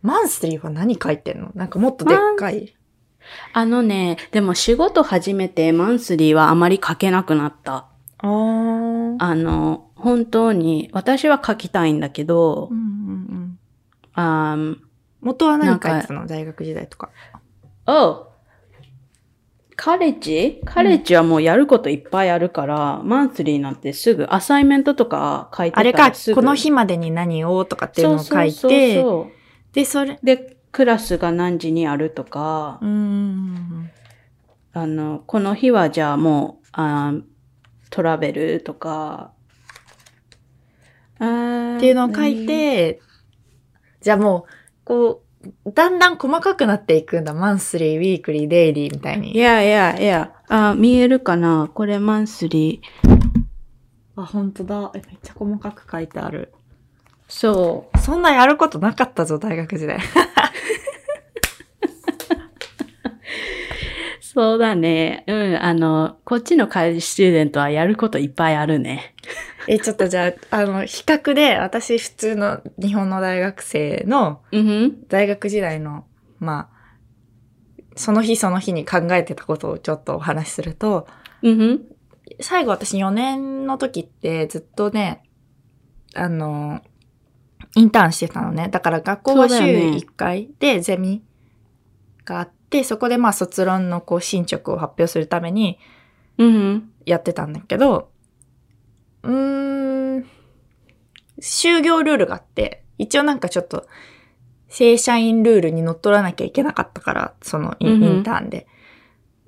[0.01, 1.51] monthly は何書いてんの？
[1.55, 2.75] なんかもっとでっかい。
[3.53, 7.87] あのね、でも仕事始めてマンスリーはあまり書けなくなった。
[8.19, 13.57] あの、本当に、私は書きたいんだけどうん、うん
[14.15, 14.81] うん。
[15.21, 16.25] 元は何書いてたの？
[16.25, 17.09] 大学時代とか。
[17.85, 18.27] お
[19.75, 20.61] カレッジ？
[20.65, 27.65] カレッジはもうやることいっぱいあるから、マンスリーなんてすぐアサイメントとか書いてたあれか、この日までに何を？
[27.65, 29.31] とかっていうのを書いて、そうそうそう
[29.73, 32.85] で、それ、で、クラスが何時にあるとか、あ
[34.85, 37.23] の、この日はじゃあもう、あー
[37.89, 39.33] travel とか、
[41.15, 41.23] って
[41.87, 43.01] いうのを書い、て、
[44.01, 44.51] じゃあもう、
[44.85, 45.23] こ
[45.65, 47.33] う、だんだん細かくなっていくんだ。
[47.33, 49.35] monthly、weekly、daily みたいに。
[49.35, 51.69] いやいやいや、あー見えるかな？
[51.73, 54.21] これ monthly。
[54.21, 54.91] あ、本当だ。
[54.95, 56.53] えめっちゃ細かく書いてある。
[57.31, 57.97] そう。
[57.97, 59.99] そんなやることなかったぞ、大学時代。
[64.19, 65.23] そうだね。
[65.27, 69.15] うん、あの、こっちのカレッジスチューデントはやることいっぱいあるね。
[69.67, 74.41] え、ちょっとじゃあ、あの、比較で、私普通の日本の大学生の。
[75.07, 76.05] 大学時代の、
[76.39, 76.81] まあ、
[77.95, 81.07] その日その日に考えてたことをちょっとお話しすると。
[82.41, 85.23] 最後私4年の時ってずっとね、
[86.13, 86.81] あの、
[87.75, 88.69] インターンしてたのね。
[88.69, 91.23] だから学校は週そうだよね1回でゼミ
[92.25, 95.79] があって、そこでまあ卒論のこう進捗を発表するために。
[97.05, 98.09] やってたんだけど、
[99.23, 100.25] うーん、
[101.39, 103.87] 就業ルールがあって、一応なんかちょっと
[104.69, 108.67] 正社員ルールに乗っ取らなきゃいけなかったから、そのインターンで。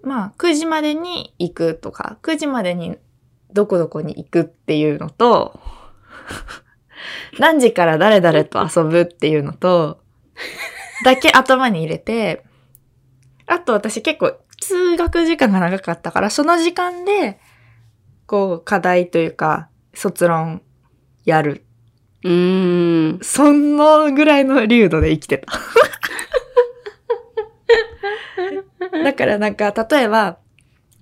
[0.03, 2.97] まあ、9時までに行くとか、9時までに
[3.53, 5.59] どこどこに行くっていうのと、
[7.39, 10.01] 何時から誰々と遊ぶっていうのと、
[11.03, 12.43] だけ頭に入れて、
[13.45, 17.39] あと私結構通学時間が長かったから、その時間で、
[18.25, 20.61] こう、課題というか、卒論
[21.25, 21.65] やる。
[22.23, 23.19] うーん。
[23.21, 25.51] そのぐらいの流度で生きてた。
[29.03, 30.37] だからなんか、例えば、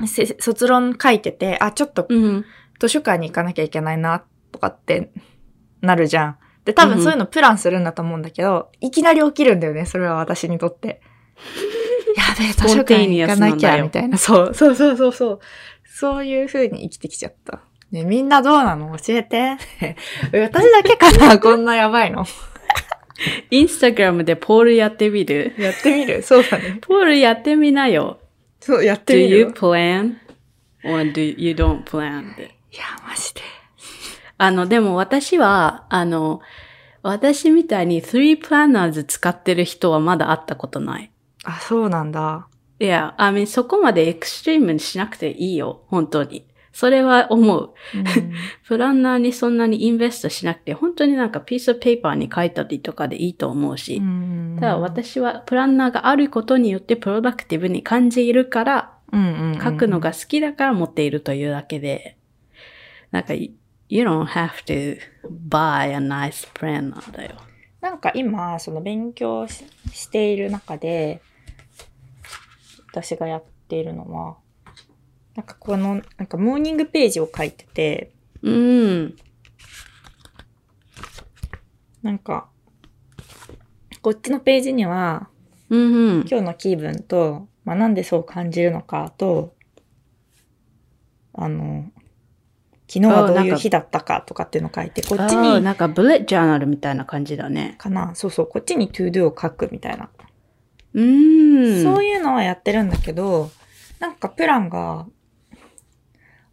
[0.07, 2.45] せ卒論書いてて、あ、ちょっとうん。
[2.79, 5.11] 図書館に行かなきゃいけないな、とかって
[5.81, 6.37] なるじゃん。
[6.65, 11.01] で、多分そういうのプランするんだと思うんだけど、いきなり起きるんだよね、それは私にとって。
[12.15, 14.17] やべえ、図書館に行かなきゃ、みたいな。
[14.17, 15.39] そう、そうそうそうそう。
[15.85, 17.61] そういう風に生きてきちゃった。
[17.91, 18.95] ね、みんなどうなの？
[18.97, 19.57] 教えて。
[20.31, 21.37] 私だけかな？
[21.39, 22.25] こんなやばいの。
[23.49, 25.53] インスタグラムでポールやってみる？
[25.57, 26.23] やってみる？
[26.23, 26.77] そうだね。
[26.81, 28.19] ポールやってみなよ。
[28.59, 30.15] そう、やって Do みる you plan?
[30.83, 32.23] or do you don't plan?
[32.39, 33.41] いや、マジで。
[34.41, 36.41] あの、でも私は、あの、
[37.03, 41.11] 私みたいに3 planners 使ってる人はまだ会ったことない。
[41.43, 42.47] あ、そうなんだ。
[42.79, 45.83] いや、I mean そこまでエクストリームにしなくていいよ。
[45.89, 46.47] 本当に。
[46.73, 47.73] それは思う。
[47.95, 48.03] うん
[48.67, 53.97] プランナーにそんなにインベストしなくて、本当になんかピースペーパーに書いたりとかでいいと思うし。
[53.97, 58.93] うんただ私はプランナーがあることによってプロダクティブに感じるから、
[59.63, 62.17] 書くのが好きだから持っているというだけで、
[63.11, 63.33] なんか、
[63.91, 64.97] you don't have to
[65.49, 67.35] buy a nice planner だよ。
[67.81, 71.21] なんか今、その勉強ししている中で、
[72.89, 74.37] 私がやっているのは、
[75.35, 79.15] なんかこの、なんかモーニングページを書いてて、うん。
[82.01, 82.47] なんか、
[84.01, 85.27] こっちのページには、
[85.69, 86.27] うんうん。
[86.29, 89.53] 今日の気分と、まあ、なんでそう感じるのかと、
[91.33, 91.91] あの、
[92.93, 97.75] 昨日はどういう日だったかとかっていうのを書いて、こっちに、なんかブレットジャーナルみたいな感じだね。
[97.77, 100.09] かな、そうそう、こっちに to do を書くみたいな。
[100.93, 101.83] うーん。
[101.83, 103.49] そういうのはやってるんだけど、
[103.99, 105.05] なんかプランが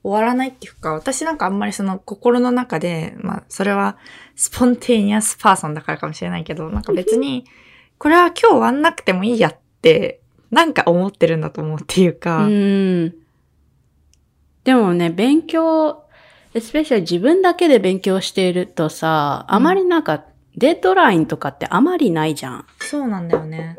[0.04, 3.96] 終わらないっていうか、私なんかあんまりその心の中で、まあそれは
[4.36, 7.46] spontaneous person だからかもしれないけど、なんか別に、
[7.98, 10.20] これは今日終わんなくてもいいやって、
[10.52, 13.14] なんか思ってるんだと思うっていうか、うん。
[14.62, 16.04] でもね、勉強、
[16.54, 20.24] especially 自分だけで勉強しているとさ、あまりなんか、
[20.56, 22.66] deadline とかってあまりないじゃん。
[22.80, 23.76] そうなんだよね。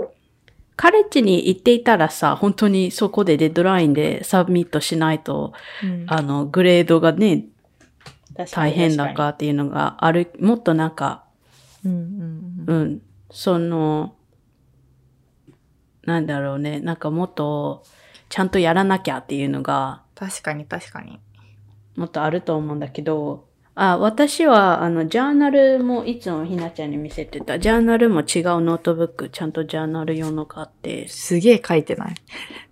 [0.77, 5.51] カレッジに行っていたらさ、本当にそこで deadline で submit しないと、
[5.83, 7.47] うんあの、グレードがね、
[8.51, 11.25] 大変だかっていうのがある、もっとなんか、
[11.83, 14.15] うんうんうんうん、その、
[16.05, 17.83] なんだろうね、なんかもっと、
[18.29, 21.19] ちゃんとやらなきゃっていうのが、確かに確かに。
[21.99, 27.59] もっとあると思うんだけど、あ、私は、あの、 journal もいつもひなちゃんに見せてた。
[27.59, 28.25] journal も違う
[28.61, 32.15] ノートブック、ちゃんと journal 用のがあって、すげえ書いてない。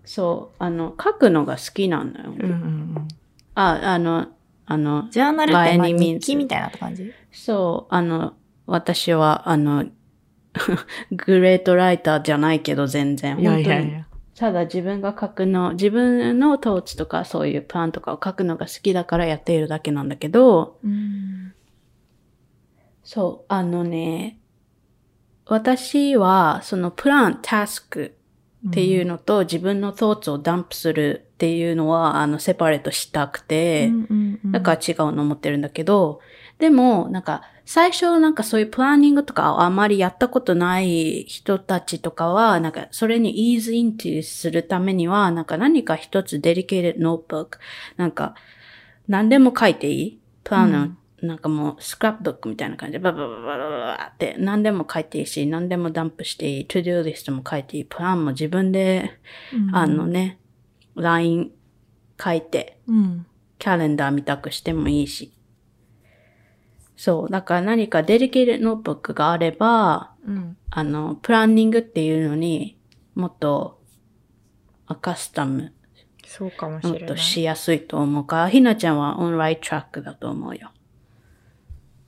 [0.05, 2.33] そう、あの、書くのが好きなのよ。
[2.37, 2.53] うんうんう
[2.99, 3.07] ん。
[3.55, 4.27] あ、あの、
[4.65, 7.13] あの、ジャーナルってまあ by any means 日記みたいな感じ？
[7.31, 8.33] そう、あの、
[8.65, 9.85] 私は、あの、
[11.11, 13.39] グレートライターじゃないけど全然。
[13.39, 14.06] いや本当にいやいや。
[14.37, 21.53] ただ自分が書くの、自分のトーチとかそういうプランとかを書くのが好きだからやっているだけなんだけど、うん。
[23.03, 24.39] そう、あのね、
[25.47, 28.13] 私はそのプラン、タスク
[28.67, 33.91] っていうのと自分のトーツをダンプするっていうのは、あの、セパレートしたくて、
[34.51, 36.19] だから違うの持ってるんだけど、
[36.59, 47.57] でも、なんか、最初なんかそういうプランニングとかをあまりやったことない人たちとかは、なんかそれに ease into するためには、なんか何か一つ dedicated notebook、
[47.97, 48.35] なんか
[49.09, 59.19] 何でも書いていいプランの、なんかもうスクラップブックみたいな感じでバババババババって何でも書いていいし、何でもダンプしていい、to do list も書いていい、プランも自分で、
[59.73, 60.39] あのね、
[60.95, 61.51] LINE
[62.17, 63.25] 書いて、うん。
[63.59, 65.33] キャレンダー見たくしてもいいし。
[66.97, 67.31] そう。
[67.31, 70.57] だから何かデリケートノートブックがあれば、うん。
[70.71, 72.77] あの、プランニングっていうのに
[73.15, 73.79] もっと
[74.87, 75.73] アカスタム、
[76.25, 77.17] そうかもしもっとれない。
[77.19, 80.71] しやすいと思うから、ひなちゃんはオンライトラックだと思うよ。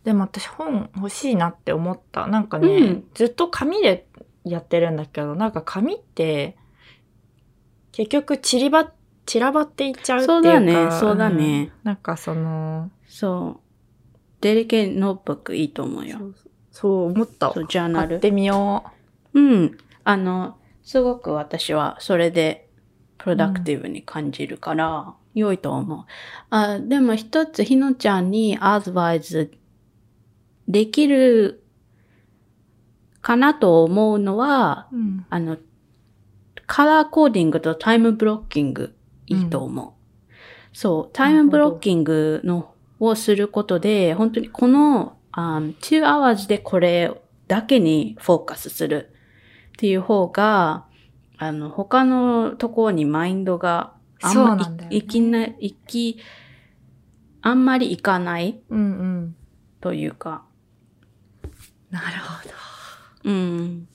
[0.04, 2.26] でも私本欲しいなって思った。
[2.28, 4.08] なんかね、うんずっと紙で
[4.44, 6.58] やってるんだけど、なんか紙って、
[7.92, 8.92] 結局散りば、
[9.26, 10.34] 散らばっていっちゃうっていうか。
[10.34, 13.69] そうだねそうだねんなんかその、そう。
[14.42, 16.20] デリケートノートブックいいと思うよ
[16.72, 16.90] そ。
[16.90, 17.54] う思った。
[17.54, 18.08] そう、ジャーナル。
[18.08, 18.92] 買ってみよ
[19.34, 19.78] ううん。
[20.04, 22.70] あの、すごく私はそれで
[23.18, 26.06] プロダクティブに感じるから、良いと思う。
[26.50, 29.52] あでも一つ、ひのちゃんにアドバイス
[30.68, 31.64] できる
[33.22, 35.26] かなと思うのは、うん。
[35.30, 35.58] あの、
[36.66, 38.96] カラーコーディングとタイムブロッキング
[39.28, 39.94] いいと思う。
[40.72, 47.14] そう、タイムブロッキングのをすることで、本当にこの、あ2 hours でこれ
[47.48, 49.12] だけにフォーカスする
[49.70, 50.86] っていう方が、
[51.38, 56.20] あの、他のところにマインドがあんそうまなんだよねいきな、いき、
[57.42, 59.36] あんまりいかないうんうん。
[59.80, 60.44] というか、
[61.90, 63.32] なるほど。
[63.32, 63.88] うん。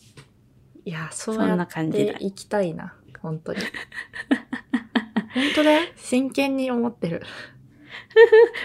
[0.84, 2.94] いや、そう感じだていきたいな。
[3.20, 3.60] 本当に。
[5.34, 5.80] 本当だよ。
[5.96, 7.22] 真剣に思ってる。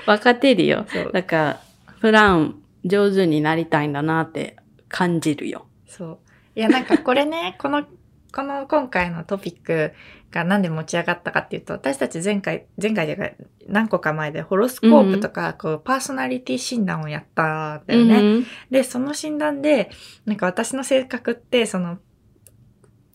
[0.05, 0.85] 分かってるよ。
[0.89, 1.11] そう。
[1.11, 1.61] だから、
[2.01, 4.55] プラン上手になりたいんだなって
[4.87, 5.67] 感じるよ。
[5.87, 6.17] そう。
[6.55, 7.85] いや、なんかこれね、 この、
[8.33, 9.93] この今回のトピック
[10.31, 13.29] がなんで持ち上がったかっていうと、私たち前回、前回でか
[13.67, 18.19] 何個か前でホロスコープとか、こう、パーソナリティ診断をやったんだよね。
[18.19, 19.89] うんで、その診断で、
[20.25, 21.97] なんか私の性格って、その、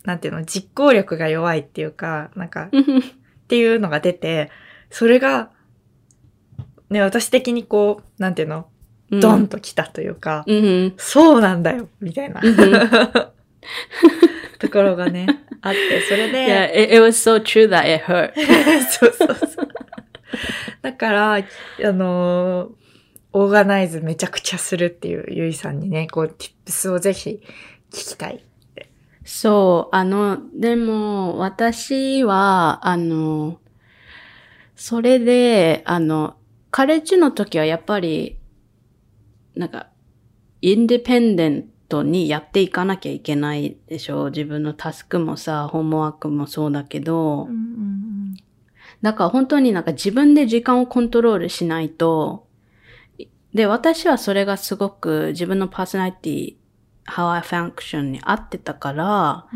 [0.03, 3.01] なんていうの、実行力が弱いっていうか、なんか、う んっ
[3.47, 4.51] ていうのが出て、
[4.89, 5.49] それが、
[6.89, 8.67] ね、私的にこう、なんていうの、
[9.11, 9.19] うん。
[9.19, 10.93] ドンと来たというか、うん。
[10.97, 12.55] そうなんだよ、みたいなうん
[14.59, 15.27] ところがね、
[15.61, 18.33] あって、それ Yeah, で、 it, it was so true that it hurt.
[18.89, 19.67] そうそうそう。
[20.81, 21.41] だから、あ
[21.79, 22.85] のー
[23.37, 27.41] オーガナイズめちゃくちゃするっていうゆいさんにね、こう、ティップスをぜひ
[27.91, 28.41] 聞きたい。
[29.25, 33.59] そう、あの、でも、私は、あの、
[34.77, 36.37] それで、あの、
[36.75, 38.37] カレッジの時はやっぱり、
[39.55, 39.87] なんか、
[40.59, 44.29] インディペンデントにやっていかなきゃいけないでしょ。
[44.29, 48.35] 自分のタスクもさ、ホームワークもそうだけど、ん
[49.01, 52.45] だから本当になんか自分で時間をコントロールしないと、
[53.53, 56.55] で、私はそれがすごく自分のパーソナリティ、
[57.05, 59.47] how I function に合ってたから、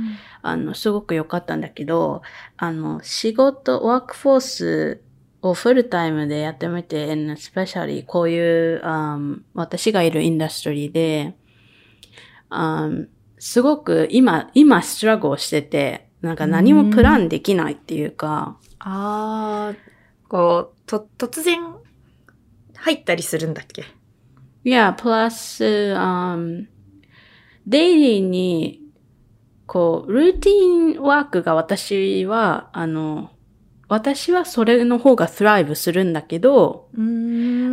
[0.42, 2.22] あの、すごく良かったんだけど、
[2.56, 5.02] あの、仕事、ワークフォース
[5.42, 11.36] をフルタイムでやってみて、and especially こういう、um, 私がいるインダストリーで、
[12.50, 19.78] um, すごく今、今ストラグをしてて、なんか何もプランできないっていうか、あー、
[20.28, 21.62] こう、と、突然、
[22.76, 23.84] 入ったりするんだっけ？
[24.66, 26.66] いや、プラス、um,
[27.66, 28.82] デイリーに、
[29.66, 33.32] こう、ルーティンワークが私は、あの、
[33.90, 36.90] 私はそれの方がスライブするんだけど、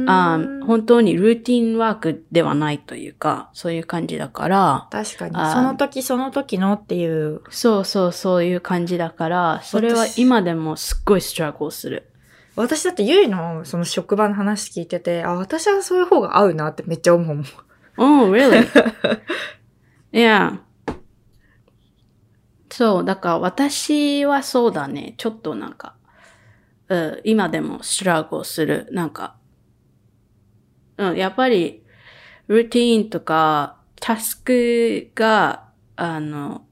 [0.06, 5.34] あ本当にルーティンワークではないというか、そういう感じだから、確かに。
[5.34, 7.42] その時その時のっていう。
[7.50, 12.10] そうそうそういう感じだから、それは私今でもすっごいストラゴする。
[12.56, 17.44] 私だってゆいのその職場の話聞いてて、あ、私はそういう方が合うなってめっちゃ思うもん。
[17.98, 18.66] Oh, really?
[20.12, 20.60] yeah.
[22.70, 25.14] そう、だから私はそうだね。
[25.18, 25.94] ちょっとなんか、
[26.88, 28.88] うん、今でもストラゴする。
[28.92, 29.36] なんか、
[30.98, 31.82] うん、やっぱり、
[32.48, 36.64] ルーティーンとか、タスクが、あの、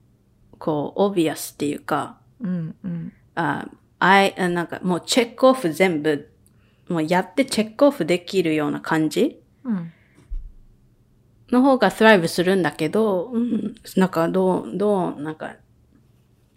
[0.59, 3.13] こう、オビアスっていうか、うん、うん。
[3.35, 6.31] あ、あい、あなんかもうチェックオフ全部、
[6.89, 9.93] もうやってチェックオフできるような感じうん。
[11.51, 15.57] の方がスライブするんだけど、うん、なんかどう、どう、なんか、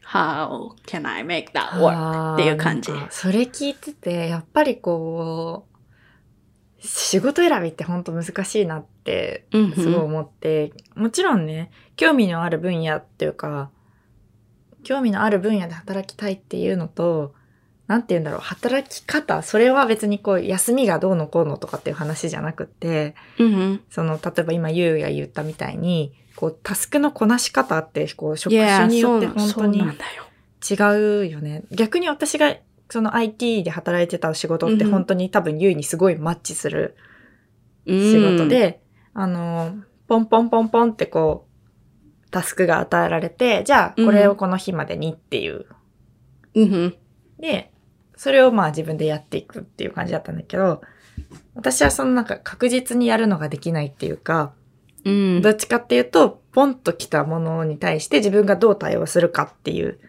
[0.08, 2.36] how can I make that work?
[2.36, 5.78] っていう感じそれ聞いてて、やっぱりこう、
[6.80, 13.70] 仕事選びって本当難しいなってうんすごい思って、もちろんね、興味のある分野っていうか、
[14.84, 17.34] 興味のある分野で働きたいっていうのと、
[17.88, 23.82] なんて言うんだろう、働き方、それは別にこう、休みがどうのこうのとかっていう話じゃなくって、うんうん。
[23.89, 29.80] その、例えば今、ゆうが言ったみたいに、こう、タスクのこなし方って、こう、職種によって本当に。
[29.80, 31.64] 違うよね。
[31.72, 32.56] 逆に私が、
[32.90, 36.96] その IT で働いてた仕事ってうん本当に多分ゆいにすごいマッチする
[37.88, 38.82] うん仕事、で、
[39.14, 39.76] あの、
[40.08, 41.48] ポンポンポンポンってこ
[42.26, 45.66] う、タスクが与えられて、じゃあこれをこの日までにっていう。
[46.54, 46.96] うんうん。
[47.40, 47.72] で、
[48.16, 50.82] それをまあ自分でやっていくっていう感じだったんだけど、
[51.56, 54.54] 私はそのなんか確実にやるのができないっていうか、
[55.08, 55.41] うん。
[55.41, 59.99] どっちかっていうと、ポンと来たものに対して自分がどう対応するかっていう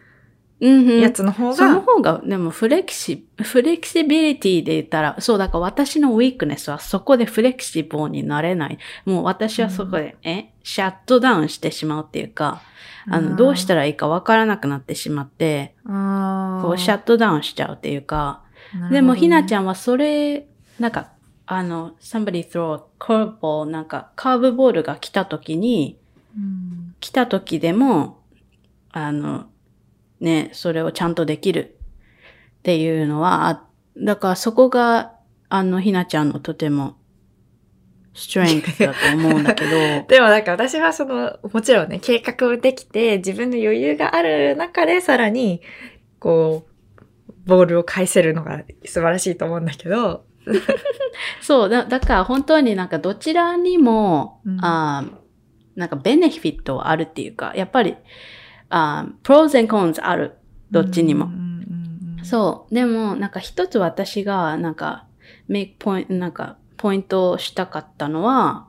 [0.61, 0.99] うんうん。
[0.99, 8.77] やつの方そのが、方が、でもフレキシ、フレキシビリティで言ったら、そう、だから私のウィークネスはそこでフレキシブルになれない。
[9.05, 12.61] もう私はそこで、え、シャットダウンしてしまうっていうか、
[13.07, 18.41] あの、どうしたら、らいいかわからなくなってしまって、こう、シャットダウンしちゃうっていうか、
[18.73, 18.89] ね。
[18.91, 20.45] でも、ひなちゃんはそれ、
[20.77, 21.11] なんか、
[21.51, 25.97] あの、somebody throw a curveball, なんか、カーブボールが来た時に、
[26.37, 26.95] うん。
[26.99, 28.19] 来た時でも、
[28.91, 29.47] あの、
[30.19, 31.79] ね、それをちゃんとできる。
[32.59, 33.63] っていうのは、あ
[33.97, 35.15] だからそこが、
[35.49, 36.97] あの、ひなちゃんのとても、
[38.13, 39.71] ストレングスだと思うんだけど、
[40.07, 45.61] でもなんか私はその、もちろんね、計画できて、自分の余裕がある中でさらに、
[46.19, 46.67] こ
[47.27, 50.28] う、ボールを返せるのが素晴らしいと思うんだけど、
[51.41, 55.19] そう、だだから本当になんかどちらにも、うんあー
[55.75, 57.95] なんかベネフィットはあるっていうか、やっぱり、
[58.69, 60.33] あープローズ and コンズある。
[60.71, 61.25] どっちにも。
[61.25, 61.39] うんうん
[62.19, 62.75] うんそう。
[62.75, 65.07] でも、なんか一つ私が、なんか、
[65.47, 68.67] メイクポイント、なんか、ポイントをしたかったのは、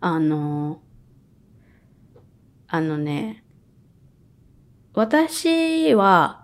[0.00, 0.80] あの、
[2.68, 3.42] あのね、
[4.94, 6.39] 私は、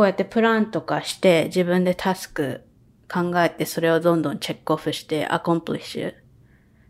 [0.00, 2.62] こうやってプランとかして、自分でタスク
[3.06, 6.14] 考えて、それをどんどんチェックオフして、 accomplish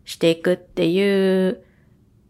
[0.05, 1.61] していくっていう、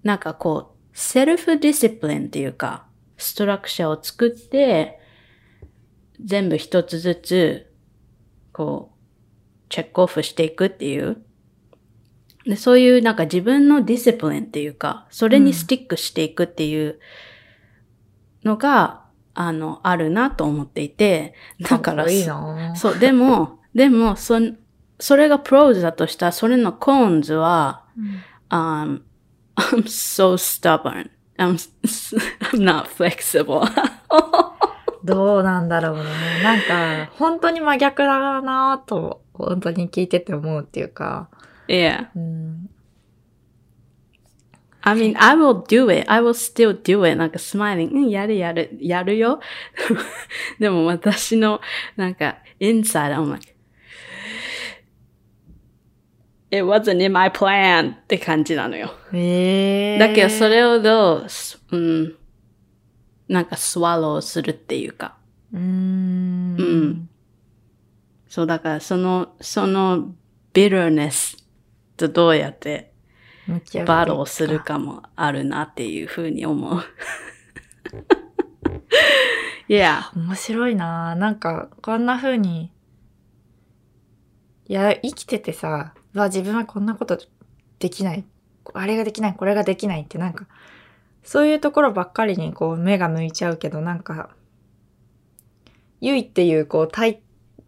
[0.01, 2.87] なんかこう、 self-discipline っていうか、
[3.17, 4.99] structure を作って、
[6.19, 7.71] 全部一つずつ、
[8.51, 8.97] こう、
[9.69, 11.23] チェックオフしていくっていう。
[12.43, 16.99] で、そういうなんか自分の discipline っていうか、それにスティックしていくっていう
[18.43, 19.00] のが、
[19.33, 24.57] あの、あるなと思っていて、だから、いいなそう、でも、でも、そん、
[24.99, 27.83] それがプローズだとしたら、それのコーンズは、
[28.49, 29.01] um,
[29.55, 31.09] I'm so stubborn.
[31.37, 31.55] I'm,
[32.51, 33.67] I'm not flexible.
[35.03, 36.03] どうなんだろうね。
[36.43, 36.61] なん
[37.07, 41.29] か、本当に真逆だなと、本当に聞いてて思うっていうか、
[41.67, 42.07] yeah.
[42.15, 42.69] うん、
[44.83, 46.05] I mean, I will do it.
[46.07, 47.15] I will still do it.
[47.15, 47.91] なんか smiling.
[47.91, 49.39] うん、やるやる、やるよ。
[50.59, 51.61] でも私の、
[51.95, 53.53] なんか、inside, I'm like,
[56.51, 58.93] it wasn't in my plan って感じなのよ。
[59.13, 62.15] えー、だけどそれをどう、すうん、
[63.27, 65.15] なんかスワローするっていうか。
[65.53, 66.55] うーん。
[66.57, 67.09] うん
[68.27, 70.15] そう、だからその、その
[70.53, 71.37] bitterness
[71.97, 72.90] とどうやって
[73.85, 76.81] バトルするかもあるなっていうふうに思う。
[79.67, 82.71] いや、面白いななんか、こんな風に、
[84.67, 87.17] いや、生きててさ、うわ、自分はこんなこと
[87.79, 88.25] できない。
[88.73, 90.47] あれができない、これができないってなんか、
[91.23, 94.35] そういうところばっかりにこう目が向いちゃうけど、なんか、
[95.99, 97.21] ゆいっていうこう対、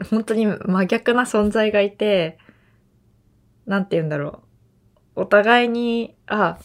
[0.09, 2.37] 本当に真逆な存在がいて、
[3.65, 4.42] なんて言うんだろう。
[5.15, 6.57] お互いに、あ、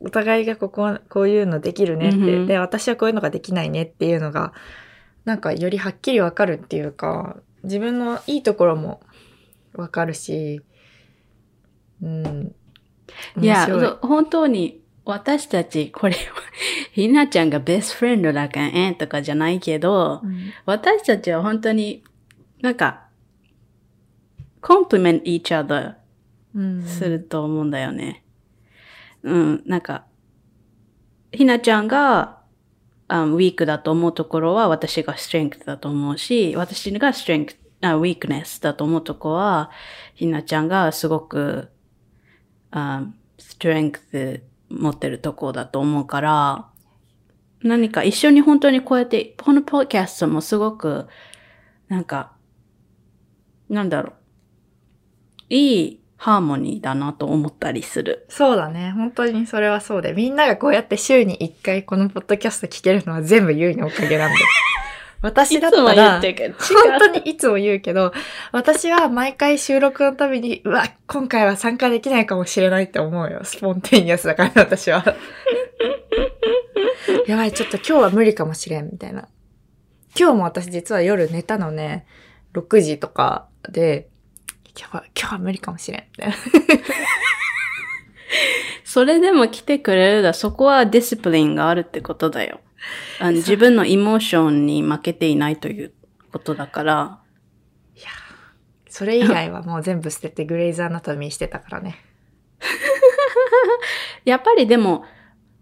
[0.00, 2.46] お互いがここ、こういうのできるねって、うんうん。
[2.46, 4.52] で、私はこういうのができないねっていうのが、
[5.24, 9.00] なんかよりはっきりわかるっていうか、自分のいいところも
[9.72, 10.60] わかるし、
[12.02, 12.54] うん。
[13.40, 16.18] いや、面白そう本当に私たち、これは、
[16.92, 20.52] ひなちゃんがベストフレンドだからえんとかじゃないけど、うん。
[20.66, 22.02] 私たちは本当に、
[22.60, 23.04] なんか、
[24.60, 26.03] compliment each other うん
[26.86, 28.24] すると思うんだよね。
[29.22, 30.04] うん、なんか、
[31.32, 32.42] ひなちゃんが、
[33.06, 37.52] あウィークだと思うところは私がストレングスだと思うし、私がストレング
[37.82, 39.70] あウィークネスだと思うところは、
[40.14, 41.70] ひなちゃんがすごく、
[42.70, 43.06] あ
[43.38, 46.68] ストレングス持ってるところだと思うから、
[47.62, 51.08] 何か一緒に本当にこうやって、このポッキャストもすごく、
[51.88, 52.32] なんか、
[53.68, 54.14] なんだろう。
[55.50, 58.26] いいハーモニーだなと思ったりする。
[58.28, 58.92] そうだね。
[58.92, 60.12] 本当にそれはそうで。
[60.12, 64.38] みんながこうやって週に一回このポッドキャスト聞けるのは全部ゆいのおかげなんで。
[65.22, 66.20] 私だったら。
[66.20, 66.34] 本
[66.98, 68.12] 当にいつも言うけど、
[68.52, 73.40] 私は毎回収録のたびに、うわ、今回は参加できないかもしれないって思うよ。
[73.42, 75.02] スポンテニアスだからね、私は。
[77.26, 79.28] やばい、ちょっと今日は無理かもしれん、みたいな。
[80.18, 82.06] 今日も私実は夜寝たのね、
[82.52, 84.08] 6時とかで、
[84.76, 86.36] 今日は、今日は無理かもしれん、みたいな。
[88.84, 92.60] それでも来てくれるだ、そこはディスプリンがあるってことだよ。
[93.18, 95.92] あの自分のエモーションに負けていないという
[96.32, 97.20] ことだから。
[98.94, 101.96] それ以外はもう全部捨ててグレイズアナトミーしてたからね。
[104.24, 105.04] やっぱりでも、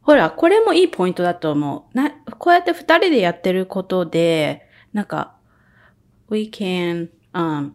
[0.03, 1.97] ほら、これもいいポイントだと思う。
[1.97, 5.37] な、こうやって二人でやってることで、なんか、
[6.29, 7.71] we can, um,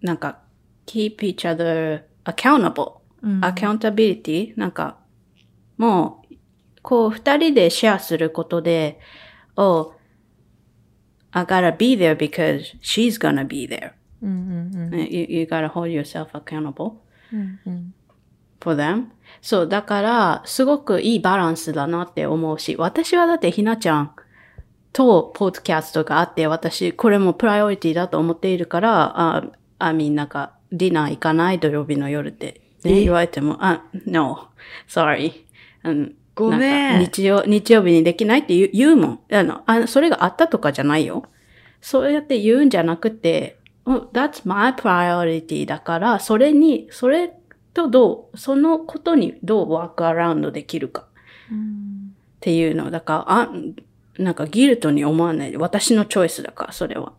[0.00, 0.38] なんか、
[0.90, 3.00] keep each other accountable.
[3.22, 4.96] うん accountability なんか、
[5.76, 6.34] もう、
[6.82, 8.98] こう二人でシェアすることで、
[9.56, 9.92] oh,
[11.32, 13.92] I gotta be there because she's gonna be there.
[14.22, 16.94] You, you gotta hold yourself accountable
[18.60, 19.08] for them.
[19.42, 24.12] そう、だから、すごくいいバランスだなって思うし、私はだってひなちゃん
[24.92, 29.44] とポッドキャストがあって、私、これもプライオリティだと思っているから、あ、
[29.78, 33.00] あ、みんながディナー行かない土曜日の夜って、ね、え？
[33.00, 34.48] 言われても、あ、no,
[34.88, 35.32] sorry.
[35.84, 39.20] うんごめんなんか日曜、日曜日にできないって言う言うもん。
[39.30, 41.24] あの、あそれがあったとかじゃないよ。
[41.80, 47.32] そうやって言うんじゃなくて、oh, that's my priority だから、それに、それ
[47.74, 51.06] とどう、そのことにどうワークアラウンドできるか
[51.50, 52.90] うんっていうの。
[52.90, 53.50] だから、あ、
[54.18, 55.58] なんかギルトに思わないで。
[55.58, 57.12] 私のチョイスだから、それは。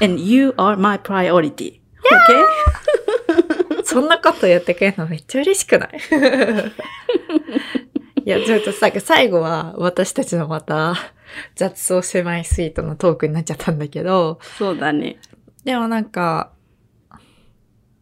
[0.00, 1.81] And you are my priority.
[3.84, 5.90] そんなこと言ってくれるのめっちゃ嬉しくない？
[8.24, 10.94] いや、ちょっとさ、最後は私たちのまた
[11.56, 15.18] 雑草狭いスイートのトークになっちゃったんだけど、そうだね。
[15.64, 16.52] でもなんか、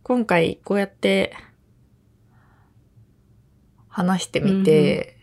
[0.03, 1.34] 今回こうやって
[3.88, 5.16] 話してみて、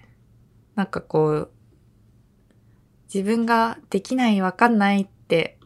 [0.75, 1.51] なんかこう、
[3.13, 5.56] 自分ができないわかんないって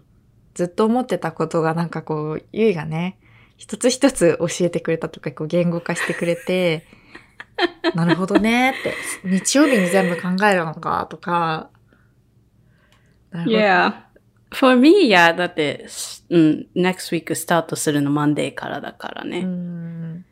[0.54, 3.18] ずっと思ってたことがなんかこう、ゆいがね、
[3.58, 6.86] 一つ一つ教えてくれたとか、こう言語化してくれて、
[7.96, 8.94] なるほどねって、
[9.24, 11.70] 日曜日に全部考えるのかとか、
[13.34, 13.94] Yeah.
[14.54, 15.88] For me, yeah, だって、
[16.30, 19.42] うん、next week スタートするのマンデーからだからうね。
[19.44, 20.26] ん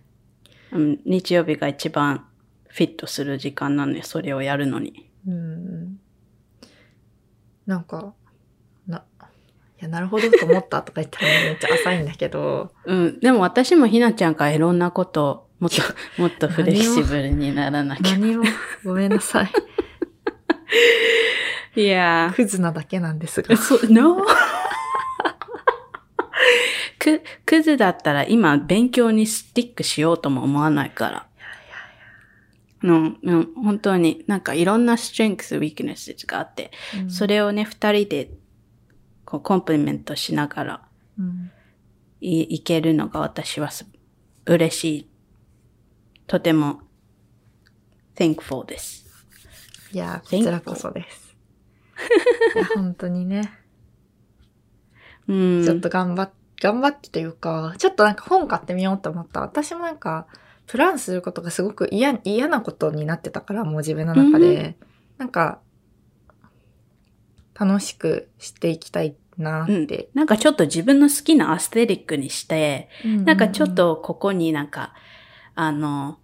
[0.71, 2.25] うん、日曜日が一番
[2.67, 5.09] フィットする時間なのよ、それをやるのに。
[5.27, 5.99] うん
[7.65, 8.15] なんか、
[9.81, 15.81] や、なるほどと思ったとか言ったらめっちゃ浅いんだけど、うん、でも私もひなちゃんからいろんなことをもっと、
[16.21, 18.17] もっとフレキシブルにならなきゃ。
[18.17, 18.43] 何も
[18.83, 19.51] ごめんなさい。
[21.75, 23.55] いやクズなだけなんですが。
[23.57, 24.25] そう、no!
[26.97, 31.25] く、クズだったら今勉強にスティックしようとも思わないから。
[32.81, 36.71] うん、うん、本当になんかいろんな strengths, weaknesses があって、
[37.09, 38.31] それをね、二人で
[39.29, 40.81] こうコンプリメントしながら
[41.19, 41.51] うん
[42.21, 43.87] いいけるのが私はす
[44.45, 45.09] 嬉しい。
[46.27, 46.81] とても
[48.15, 49.05] thankful です。
[49.93, 51.35] いや、こちらこそです。
[52.75, 53.51] 本当にね。
[55.27, 55.63] うん。
[55.63, 59.41] ちょっと頑張っ、頑張ってというか、ちょっとなんか本買ってみようと思った。
[59.41, 60.27] 私もなんか、
[60.67, 64.75] プランすることがすごく嫌、嫌なことになってたから、もう自分の中で。
[65.17, 65.61] なんか、
[67.59, 70.09] 楽しくしていきたいなうんって。
[70.13, 74.93] なんかちょっと自分の好きなアステリックにして、なんかちょっとここになんか、
[75.55, 76.19] あの、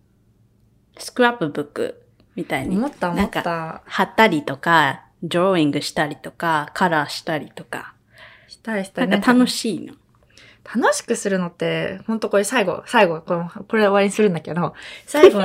[0.98, 2.06] スクラップブック
[2.36, 3.84] みたいに思った思った。
[3.86, 7.96] 貼ったりとか、ドローイングしたりとか、カラーしたりとか、
[8.48, 9.08] したいしたい。
[9.08, 9.48] なんか楽い。
[9.48, 9.94] しいの。
[10.66, 14.74] 楽しくするのって、本当これ最後、最後、このこれで終わりにするんだけど、
[15.06, 15.42] 最後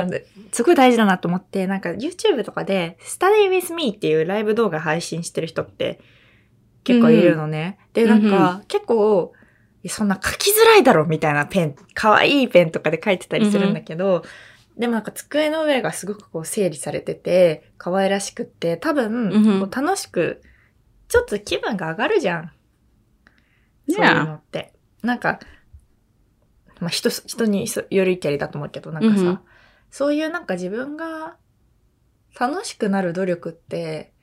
[0.51, 5.99] すごい大事だなと思って、なんか YouTube とかで、Study with me っていうライブ動画配信してる人って
[6.83, 7.77] 結構いるのね。
[7.93, 9.33] で、なんか、結構、
[9.83, 14.23] いやそんな書きづらいだろみたいなペン、可愛いペンとかで書いてたりするんだけど、
[14.77, 20.41] でもなんか机の上がすごくこう整理されてて、可愛らしくって、多分、楽しく、
[21.07, 22.51] ちょっと気分が上がるじゃん。
[23.89, 24.73] そういうのって。
[25.01, 25.39] なんか、
[26.79, 29.39] まあ、人、人によるキャリだと思うけど、なんかさ、うんうん
[29.91, 31.35] そういうなんか自分が
[32.39, 34.13] 楽しくなる努力って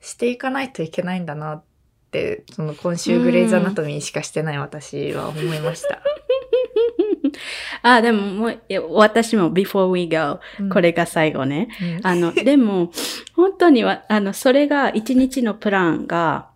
[0.00, 1.64] していかないといけないんだなっ
[2.10, 6.02] て、その今週グレイズアナトミーしかしてない私は思いました。
[7.82, 11.68] あ、でももう、私も before we go、うんこれが最後ね。
[11.80, 12.92] うんあの、でも、
[13.34, 16.50] 本当には、あの、それが一日のプランが、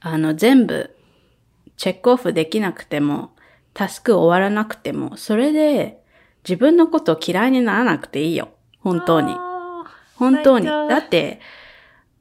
[0.00, 0.94] あの、全部、
[1.78, 3.30] チェックオフできなくても、
[3.72, 6.02] タスク終わらなくても、それで、
[6.42, 8.48] 自分のことを嫌いにならなくていいよ。
[8.80, 9.32] 本当に。
[9.32, 9.84] あ
[10.16, 10.66] 本当に。
[10.66, 11.40] だって、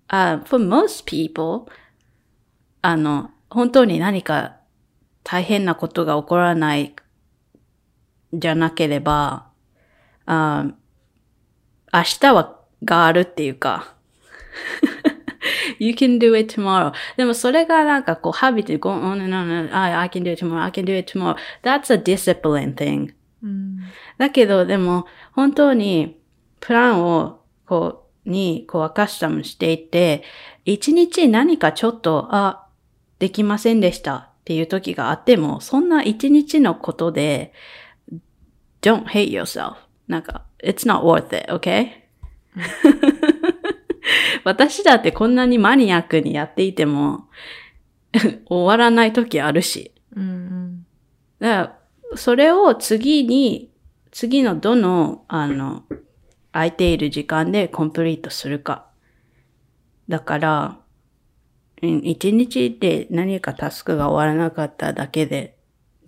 [0.08, 1.66] あ for most people,
[2.82, 4.58] あの、本当に何か
[5.24, 6.96] 大変なことが起こらない
[8.34, 9.48] じゃなければ、
[10.28, 10.72] あ
[11.92, 13.96] 明日はがあるっていうか、
[15.80, 16.94] You can do it tomorrow.
[17.18, 20.86] でもそれがなんかこう、habit de go on and on and I, I can do it tomorrow, I can
[20.86, 21.36] do it tomorrow.
[21.64, 23.08] That's a discipline thing.
[23.08, 23.14] ー
[23.44, 23.80] うん
[24.18, 26.20] だけど、でも、本当に、
[26.60, 30.24] プランを、こう、にこうアカスタムしていて、
[30.66, 32.68] 一日何かちょっと、あ、
[33.20, 37.54] できませんでしたっていう時があっても、そんな一日のことで、
[38.82, 39.76] don't hate yourself.
[40.08, 41.92] なんか、it's not worth it, okay?
[44.44, 47.28] 私だってこんなにマニアックにやっていても、
[48.48, 49.92] 終わらない時あるし。
[50.16, 50.86] うんうん。
[51.40, 51.80] だか
[52.12, 53.72] ら、それを次に、
[54.12, 55.84] 次のどの、あの、
[56.52, 58.88] 空いている時間でコンプリートするか。
[60.08, 60.80] だから、
[61.82, 65.58] うん一日で何かタスクが終わらなかっただけで、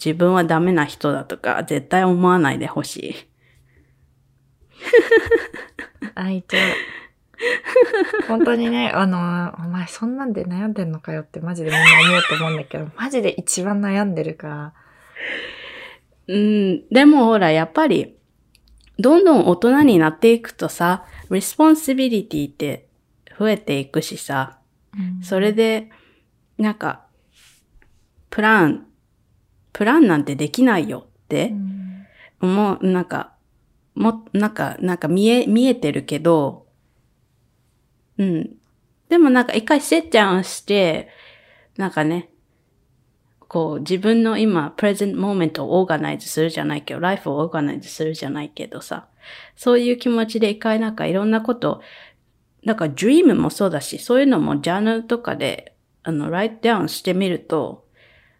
[0.04, 3.16] 自分はダメな人だとか、絶対思わないでほしい。
[6.16, 6.58] 愛情。
[8.28, 14.74] 本当にね、あの、お前そんなんで悩んでんのかよってマジでみんな思うと思うんだけど、 マジで一番悩んでるから。
[16.28, 18.16] うん、でもほら、やっぱり、
[18.98, 22.88] どんどん大人になっていくとさ、 responsibility って
[23.38, 24.60] 増えていくしさ、
[25.22, 25.90] それで、
[26.58, 27.06] なんか、
[28.30, 28.86] プラン、
[29.74, 31.80] プランなんてできないよってうん
[32.42, 33.34] 思う、なんか、
[33.96, 36.68] も、なんか、なんか見え、見えてるけど、
[38.20, 38.50] うん。
[39.10, 41.10] でもなんか一回セッダウンして、
[41.78, 42.30] なんかね、
[43.48, 49.08] こう自分の今、プレゼントモーメントをオーガナイズするじゃないけど、ライフをオーガナイズするじゃないけどさ、
[49.56, 51.82] そういう気持ちで一回なんかいろんなこと、
[52.64, 57.86] なんか dream もそうだし、そういうのもジャーナルとかで、あの、ライトダウンしてみると、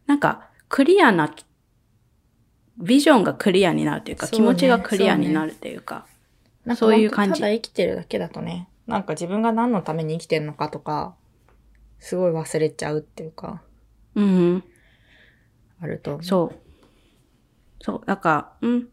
[0.06, 1.34] なんかクリアな、
[2.78, 6.06] ビジョンがクリアになるというか、そうね気持ちがクリアになるというか、
[6.76, 11.16] そういう感じただ生きてるだけだとね、なんか自分が何のために生きてるのかとか、
[12.00, 13.62] すごい忘れちゃうっていうか、
[14.16, 14.64] うん、
[15.80, 16.24] あると思う。
[16.24, 16.56] そう。
[17.82, 18.90] そう、だから、うん。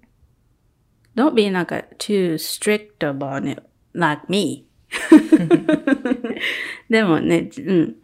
[1.16, 3.62] Don't be なんか too strict about it,
[3.94, 4.66] like me.
[6.90, 7.96] でもね、うん。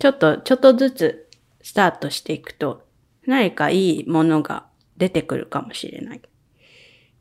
[0.00, 1.28] ちょっと、ちょっとずつ
[1.62, 2.84] スタートしていくと、
[3.26, 6.22] 何かいいものが出てくるかもしれない。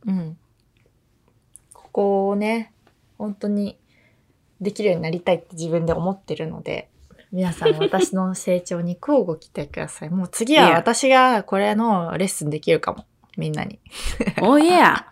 [0.07, 0.37] うん。
[1.71, 2.73] ここをね、
[3.17, 3.77] 本当に
[4.61, 6.89] できるようになりたいって自分で思ってるので、
[7.31, 10.09] 皆さん私の成長に交互期待ください。
[10.09, 13.05] もう次はいや私がこれのレッスンできるかも。
[13.37, 13.79] みんなに。
[14.41, 15.03] oh yeah!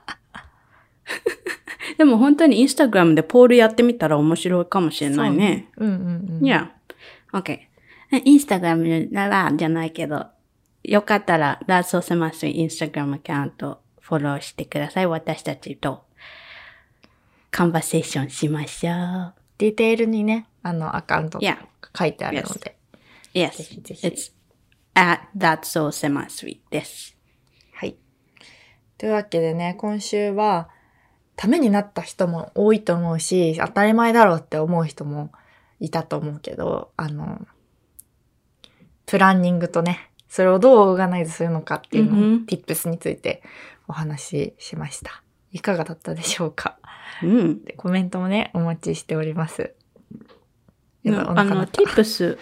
[1.97, 5.69] でも本当にインスタグラムでポールやってみたら面白いかもしれないね。
[5.77, 6.45] うんうんうん。
[6.45, 6.71] いや、
[7.33, 7.59] OK。
[8.23, 10.27] インスタグラムならじゃないけど、
[10.83, 15.07] よかったら、ラーソーセマスインスタグラムアカウントフォローしてください。
[15.07, 16.03] 私たちと
[17.53, 19.33] カンバセーションしましょう。
[19.59, 21.39] ディテールにね、あのアカウント.
[21.95, 22.75] 書いてあるので。
[23.35, 23.57] Yes.
[23.57, 24.31] ぜひぜひ It's
[24.95, 27.15] at that's so semi sweet です。
[27.75, 27.95] はい。
[28.97, 30.67] というわけでね、今週は、
[31.35, 35.31] ためになった人も多いと思うし、当たり前だろうって思う人も
[35.79, 37.45] いたと思うけど、あの、
[39.05, 43.43] プランニングとね、それをどうオーガナイズするのかっていうのを、うんうん tips について
[43.87, 45.21] お話ししました。
[45.51, 46.79] いかがだったでしょうか？
[47.23, 47.63] うん。
[47.63, 49.73] でコメントもね、お待ちしております。
[51.03, 52.37] やっぱおあの、tips、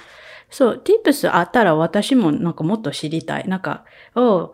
[0.50, 3.48] そう、tips あったら私もなんかもっと知りたい。
[3.48, 4.54] なんか、oh,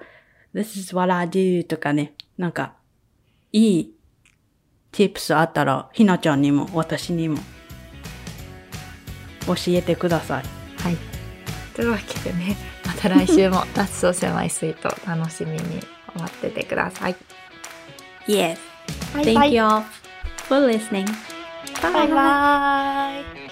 [0.54, 2.76] this is what I do とかね、なんか、
[3.52, 3.96] いい
[4.92, 7.38] tips あったら、ひなちゃんにも私にも
[9.48, 10.44] 教えてください。
[10.82, 10.98] はい。
[11.76, 12.56] というわけでね、
[12.86, 15.82] また来週も脱走狭いスイート楽しみに
[16.16, 17.16] 待っててください。
[18.28, 18.58] Yes.
[19.14, 19.97] Thank you
[20.48, 21.06] for listening.
[21.82, 23.12] バイバ
[23.44, 23.47] イ